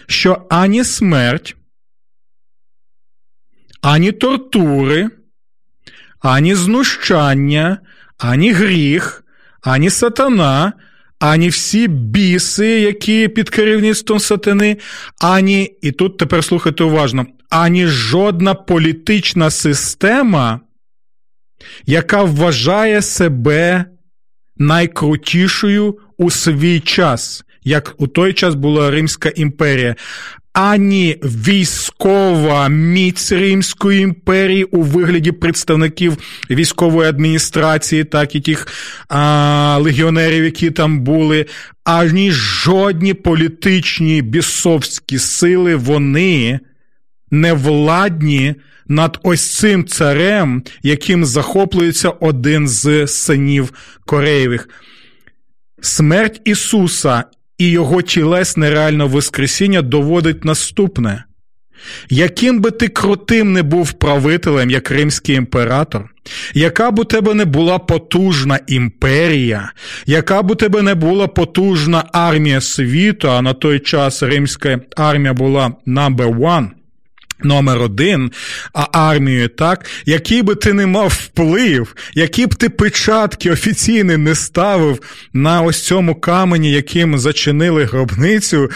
що 0.06 0.46
ані 0.50 0.84
смерть, 0.84 1.56
ані 3.80 4.12
тортури 4.12 5.10
ані 6.20 6.54
знущання, 6.54 7.78
ані 8.18 8.52
гріх, 8.52 9.24
ані 9.62 9.90
сатана, 9.90 10.72
ані 11.18 11.48
всі 11.48 11.88
біси, 11.88 12.80
які 12.80 13.28
під 13.28 13.50
керівництвом 13.50 14.20
сатани, 14.20 14.76
ані, 15.20 15.78
і 15.82 15.92
тут 15.92 16.18
тепер 16.18 16.44
слухайте 16.44 16.84
уважно, 16.84 17.26
ані 17.50 17.86
жодна 17.86 18.54
політична 18.54 19.50
система, 19.50 20.60
яка 21.86 22.22
вважає 22.22 23.02
себе 23.02 23.84
найкрутішою 24.56 25.98
у 26.18 26.30
свій 26.30 26.80
час. 26.80 27.44
Як 27.64 27.94
у 27.98 28.06
той 28.06 28.32
час 28.32 28.54
була 28.54 28.90
Римська 28.90 29.28
імперія, 29.28 29.96
ані 30.52 31.16
військова 31.22 32.68
міць 32.68 33.32
Римської 33.32 34.00
імперії 34.00 34.64
у 34.64 34.82
вигляді 34.82 35.32
представників 35.32 36.16
військової 36.50 37.08
адміністрації, 37.08 38.04
так 38.04 38.34
і 38.34 38.40
тих 38.40 38.66
а, 39.08 39.78
легіонерів, 39.82 40.44
які 40.44 40.70
там 40.70 41.00
були, 41.00 41.46
ані 41.84 42.30
жодні 42.32 43.14
політичні 43.14 44.22
бісовські 44.22 45.18
сили, 45.18 45.76
вони 45.76 46.60
не 47.30 47.52
владні 47.52 48.54
над 48.88 49.18
ось 49.22 49.56
цим 49.56 49.84
царем, 49.84 50.62
яким 50.82 51.24
захоплюється 51.24 52.10
один 52.10 52.68
з 52.68 53.06
синів 53.06 53.72
Кореєвих. 54.06 54.68
Смерть 55.80 56.40
Ісуса 56.44 57.24
і 57.58 57.70
його 57.70 58.02
тілесне 58.02 58.70
реальне 58.70 59.04
воскресіння 59.04 59.82
доводить 59.82 60.44
наступне. 60.44 61.24
Яким 62.10 62.60
би 62.60 62.70
ти 62.70 62.88
крутим 62.88 63.52
не 63.52 63.62
був 63.62 63.92
правителем, 63.92 64.70
як 64.70 64.90
римський 64.90 65.36
імператор, 65.36 66.10
яка 66.54 66.90
б 66.90 66.98
у 66.98 67.04
тебе 67.04 67.34
не 67.34 67.44
була 67.44 67.78
потужна 67.78 68.58
імперія, 68.66 69.72
яка 70.06 70.42
б 70.42 70.50
у 70.50 70.54
тебе 70.54 70.82
не 70.82 70.94
була 70.94 71.28
потужна 71.28 72.04
армія 72.12 72.60
світу, 72.60 73.30
а 73.30 73.42
на 73.42 73.52
той 73.52 73.78
час 73.78 74.22
римська 74.22 74.80
армія 74.96 75.32
була 75.32 75.72
number 75.86 76.38
one, 76.38 76.68
Номер 77.42 77.82
один, 77.82 78.32
а 78.72 78.86
армію, 78.92 79.48
так, 79.48 79.86
який 80.06 80.42
би 80.42 80.54
ти 80.54 80.72
не 80.72 80.86
мав 80.86 81.08
вплив, 81.08 81.94
які 82.14 82.46
б 82.46 82.54
ти 82.54 82.68
печатки 82.68 83.50
офіційні 83.50 84.16
не 84.16 84.34
ставив 84.34 85.00
на 85.32 85.62
ось 85.62 85.82
цьому 85.82 86.14
камені, 86.14 86.70
яким 86.70 87.18
зачинили 87.18 87.84
гробницю, 87.84 88.70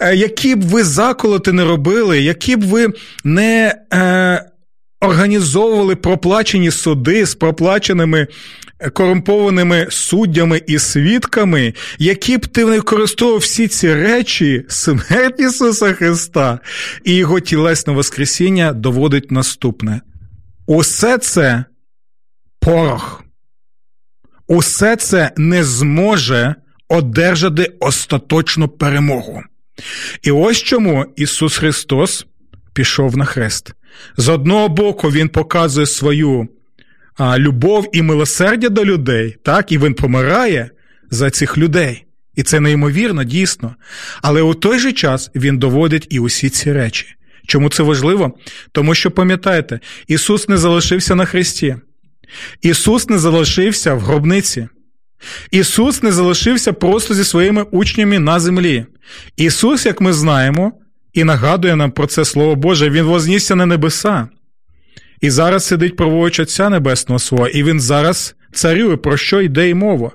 е, 0.00 0.16
які 0.16 0.54
б 0.54 0.62
ви 0.62 0.84
заколоти 0.84 1.52
не 1.52 1.64
робили, 1.64 2.20
які 2.20 2.56
б 2.56 2.64
ви 2.64 2.88
не 3.24 3.74
е, 3.94 4.44
організовували 5.00 5.96
проплачені 5.96 6.70
суди 6.70 7.26
з 7.26 7.34
проплаченими 7.34 8.26
корумпованими 8.92 9.86
суддями 9.90 10.62
і 10.66 10.78
свідками, 10.78 11.74
які 11.98 12.38
б 12.38 12.46
ти 12.46 12.64
не 12.64 12.70
використовував 12.70 13.40
всі 13.40 13.68
ці 13.68 13.94
речі, 13.94 14.64
смерть 14.68 15.40
Ісуса 15.40 15.92
Христа 15.92 16.58
і 17.04 17.14
Його 17.14 17.40
тілесне 17.40 17.92
Воскресіння 17.92 18.72
доводить 18.72 19.30
наступне. 19.30 20.00
Усе 20.66 21.18
це 21.18 21.64
порох. 22.60 23.24
Усе 24.48 24.96
це 24.96 25.32
не 25.36 25.64
зможе 25.64 26.54
одержати 26.88 27.72
остаточну 27.80 28.68
перемогу. 28.68 29.42
І 30.22 30.30
ось 30.30 30.58
чому 30.58 31.06
Ісус 31.16 31.58
Христос 31.58 32.26
пішов 32.72 33.16
на 33.16 33.24
хрест. 33.24 33.72
З 34.16 34.28
одного 34.28 34.68
боку, 34.68 35.10
Він 35.10 35.28
показує 35.28 35.86
свою 35.86 36.48
а, 37.16 37.38
любов 37.38 37.90
і 37.92 38.02
милосердя 38.02 38.68
до 38.68 38.84
людей, 38.84 39.36
так, 39.42 39.72
і 39.72 39.78
він 39.78 39.94
помирає 39.94 40.70
за 41.10 41.30
цих 41.30 41.58
людей. 41.58 42.06
І 42.34 42.42
це 42.42 42.60
неймовірно, 42.60 43.24
дійсно. 43.24 43.74
Але 44.22 44.42
у 44.42 44.54
той 44.54 44.78
же 44.78 44.92
час 44.92 45.30
він 45.34 45.58
доводить 45.58 46.06
і 46.10 46.18
усі 46.18 46.48
ці 46.48 46.72
речі. 46.72 47.06
Чому 47.46 47.68
це 47.68 47.82
важливо? 47.82 48.32
Тому 48.72 48.94
що 48.94 49.10
пам'ятаєте, 49.10 49.80
Ісус 50.08 50.48
не 50.48 50.56
залишився 50.56 51.14
на 51.14 51.24
Христі. 51.24 51.76
Ісус 52.62 53.08
не 53.08 53.18
залишився 53.18 53.94
в 53.94 54.00
гробниці. 54.00 54.68
Ісус 55.50 56.02
не 56.02 56.12
залишився 56.12 56.72
просто 56.72 57.14
зі 57.14 57.24
своїми 57.24 57.62
учнями 57.62 58.18
на 58.18 58.40
землі. 58.40 58.86
Ісус, 59.36 59.86
як 59.86 60.00
ми 60.00 60.12
знаємо, 60.12 60.72
і 61.16 61.24
нагадує 61.24 61.76
нам 61.76 61.90
про 61.90 62.06
це 62.06 62.24
Слово 62.24 62.54
Боже, 62.54 62.90
Він 62.90 63.04
вознісся 63.04 63.54
на 63.54 63.66
небеса. 63.66 64.28
І 65.20 65.30
зараз 65.30 65.64
сидить 65.64 65.96
праворуч 65.96 66.40
Отця 66.40 66.68
Небесного 66.68 67.18
свого, 67.18 67.48
і 67.48 67.62
Він 67.62 67.80
зараз 67.80 68.34
царює, 68.52 68.96
про 68.96 69.16
що 69.16 69.40
йде 69.40 69.70
й 69.70 69.74
мова. 69.74 70.10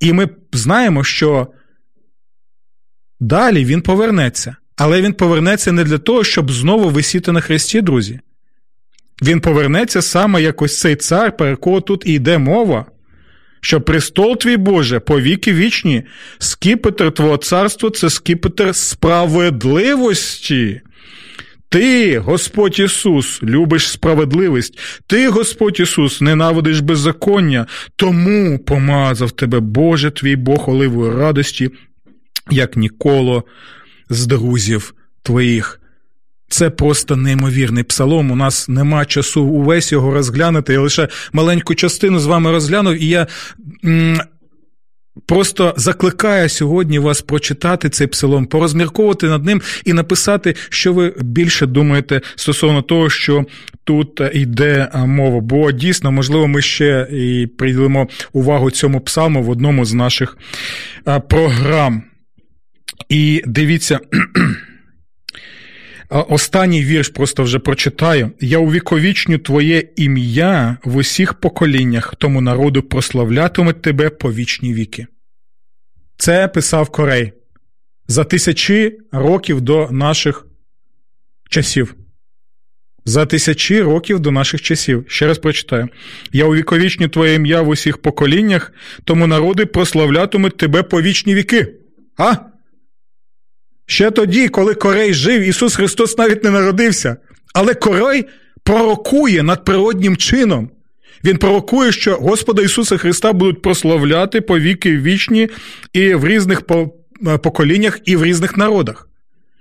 І 0.00 0.12
ми 0.12 0.28
знаємо, 0.52 1.04
що 1.04 1.46
далі 3.20 3.64
Він 3.64 3.82
повернеться. 3.82 4.56
Але 4.76 5.02
Він 5.02 5.12
повернеться 5.12 5.72
не 5.72 5.84
для 5.84 5.98
того, 5.98 6.24
щоб 6.24 6.52
знову 6.52 6.88
висіти 6.88 7.32
на 7.32 7.40
хресті, 7.40 7.80
друзі. 7.80 8.20
Він 9.22 9.40
повернеться 9.40 10.02
саме 10.02 10.42
як 10.42 10.62
ось 10.62 10.80
цей 10.80 10.96
цар, 10.96 11.36
про 11.36 11.48
якого 11.48 11.80
тут 11.80 12.02
і 12.06 12.12
йде 12.12 12.38
мова 12.38 12.86
що 13.62 13.80
престол 13.80 14.36
твій 14.36 14.56
Боже 14.56 15.00
повіки 15.00 15.52
вічні, 15.52 16.02
скіпетр 16.38 17.12
Твого 17.12 17.36
царства 17.36 17.90
це 17.90 18.10
скіпетр 18.10 18.74
справедливості. 18.74 20.80
Ти, 21.68 22.18
Господь 22.18 22.80
Ісус, 22.80 23.42
любиш 23.42 23.88
справедливість, 23.88 24.78
ти, 25.06 25.28
Господь 25.28 25.80
Ісус, 25.80 26.20
ненавидиш 26.20 26.80
беззаконня, 26.80 27.66
тому 27.96 28.58
помазав 28.58 29.30
тебе, 29.30 29.60
Боже 29.60 30.10
твій 30.10 30.36
Бог 30.36 30.70
оливою 30.70 31.16
радості, 31.16 31.70
як 32.50 32.76
ніколи 32.76 33.42
з 34.10 34.26
друзів 34.26 34.94
твоїх. 35.22 35.81
Це 36.52 36.70
просто 36.70 37.16
неймовірний 37.16 37.84
псалом. 37.84 38.30
У 38.30 38.36
нас 38.36 38.68
нема 38.68 39.04
часу 39.04 39.44
увесь 39.44 39.92
його 39.92 40.14
розглянути. 40.14 40.72
Я 40.72 40.80
лише 40.80 41.08
маленьку 41.32 41.74
частину 41.74 42.18
з 42.18 42.26
вами 42.26 42.50
розглянув, 42.50 43.02
і 43.02 43.06
я 43.06 43.26
просто 45.26 45.74
закликаю 45.76 46.48
сьогодні 46.48 46.98
вас 46.98 47.22
прочитати 47.22 47.88
цей 47.88 48.06
псалом, 48.06 48.46
порозмірковувати 48.46 49.26
над 49.26 49.44
ним 49.44 49.62
і 49.84 49.92
написати, 49.92 50.54
що 50.68 50.92
ви 50.92 51.14
більше 51.20 51.66
думаєте 51.66 52.20
стосовно 52.34 52.82
того, 52.82 53.10
що 53.10 53.44
тут 53.84 54.20
йде 54.34 54.88
мова. 54.94 55.40
Бо 55.40 55.72
дійсно, 55.72 56.12
можливо, 56.12 56.46
ми 56.46 56.62
ще 56.62 57.08
і 57.12 57.46
приділимо 57.46 58.08
увагу 58.32 58.70
цьому 58.70 59.00
псалму 59.00 59.42
в 59.42 59.50
одному 59.50 59.84
з 59.84 59.94
наших 59.94 60.36
програм. 61.28 62.02
І 63.08 63.42
дивіться. 63.46 64.00
Останній 66.12 66.84
вірш 66.84 67.08
просто 67.08 67.42
вже 67.42 67.58
прочитаю. 67.58 68.30
Я 68.40 68.58
увіковічню 68.58 69.38
твоє 69.38 69.88
ім'я 69.96 70.76
в 70.84 70.96
усіх 70.96 71.34
поколіннях, 71.34 72.14
тому 72.18 72.40
народу 72.40 72.82
прославлятиме 72.82 73.72
тебе 73.72 74.10
по 74.10 74.32
вічні 74.32 74.74
віки. 74.74 75.06
Це 76.16 76.48
писав 76.48 76.90
Корей 76.90 77.32
за 78.08 78.24
тисячі 78.24 78.98
років 79.12 79.60
до 79.60 79.88
наших 79.90 80.46
часів. 81.50 81.94
За 83.04 83.26
тисячі 83.26 83.82
років 83.82 84.20
до 84.20 84.30
наших 84.30 84.62
часів. 84.62 85.04
Ще 85.08 85.26
раз 85.26 85.38
прочитаю. 85.38 85.88
Я 86.32 86.44
увіковічню 86.44 87.08
твоє 87.08 87.34
ім'я 87.34 87.62
в 87.62 87.68
усіх 87.68 87.98
поколіннях, 87.98 88.72
тому 89.04 89.26
народи 89.26 89.66
прославлятимуть 89.66 90.56
тебе 90.56 90.82
по 90.82 91.02
вічні 91.02 91.34
віки. 91.34 91.74
А? 92.16 92.51
Ще 93.86 94.10
тоді, 94.10 94.48
коли 94.48 94.74
Корей 94.74 95.14
жив, 95.14 95.42
Ісус 95.42 95.76
Христос 95.76 96.18
навіть 96.18 96.44
не 96.44 96.50
народився. 96.50 97.16
Але 97.54 97.74
Корей 97.74 98.24
пророкує 98.64 99.42
надприроднім 99.42 100.16
чином. 100.16 100.70
Він 101.24 101.38
пророкує, 101.38 101.92
що 101.92 102.16
Господа 102.16 102.62
Ісуса 102.62 102.96
Христа 102.96 103.32
будуть 103.32 103.62
прославляти 103.62 104.40
по 104.40 104.58
віки 104.58 104.98
вічні 104.98 105.48
і 105.92 106.14
в 106.14 106.26
різних 106.26 106.62
е, 106.70 107.38
поколіннях, 107.38 107.98
і 108.04 108.16
в 108.16 108.24
різних 108.24 108.56
народах. 108.56 109.08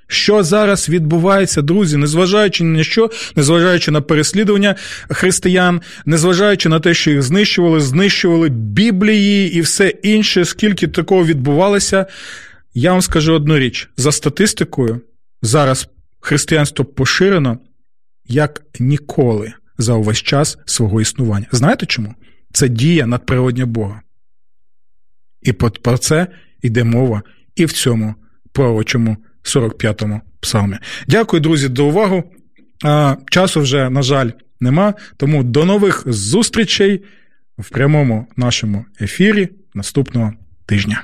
Що 0.08 0.44
зараз 0.44 0.90
відбувається, 0.90 1.62
друзі, 1.62 1.98
незважаючи 1.98 2.64
на 2.64 2.84
що, 2.84 3.10
незважаючи 3.36 3.92
на 3.92 4.02
переслідування 4.02 4.76
християн, 5.10 5.82
незважаючи 6.06 6.70
на 6.70 6.80
те, 6.80 6.94
що 6.94 7.12
їх 7.12 7.22
знищували, 7.22 7.80
знищували 7.80 8.50
Біблії 8.50 9.54
і 9.54 9.62
все 9.62 9.88
інше, 9.88 10.46
скільки 10.46 10.88
такого 10.88 11.26
відбувалося, 11.26 12.06
я 12.74 12.92
вам 12.92 13.02
скажу 13.02 13.34
одну 13.34 13.58
річ: 13.58 13.90
за 13.98 14.12
статистикою, 14.12 15.02
зараз 15.42 15.90
християнство 16.20 16.86
поширено 16.86 17.60
як 18.26 18.64
ніколи 18.80 19.54
за 19.78 19.94
увесь 19.94 20.18
час 20.18 20.58
свого 20.66 21.02
існування. 21.02 21.46
Знаєте 21.52 21.86
чому? 21.86 22.16
Це 22.54 22.68
дія 22.68 23.08
надприродня 23.08 23.66
Бога. 23.66 24.02
І 25.42 25.54
про 25.54 25.98
це 25.98 26.28
йде 26.62 26.84
мова 26.84 27.22
і 27.56 27.66
в 27.66 27.72
цьому 27.72 28.16
пророчому 28.52 29.18
45-му 29.44 30.22
псалмі. 30.40 30.78
Дякую, 31.08 31.42
друзі, 31.42 31.70
за 31.76 31.84
увагу. 31.84 32.24
Часу 33.30 33.62
вже, 33.62 33.90
на 33.90 34.02
жаль, 34.02 34.30
нема. 34.60 34.94
Тому 35.18 35.44
до 35.44 35.66
нових 35.66 36.04
зустрічей 36.06 37.04
в 37.58 37.70
прямому 37.70 38.28
нашому 38.36 38.86
ефірі 39.02 39.50
наступного 39.74 40.34
тижня. 40.66 41.04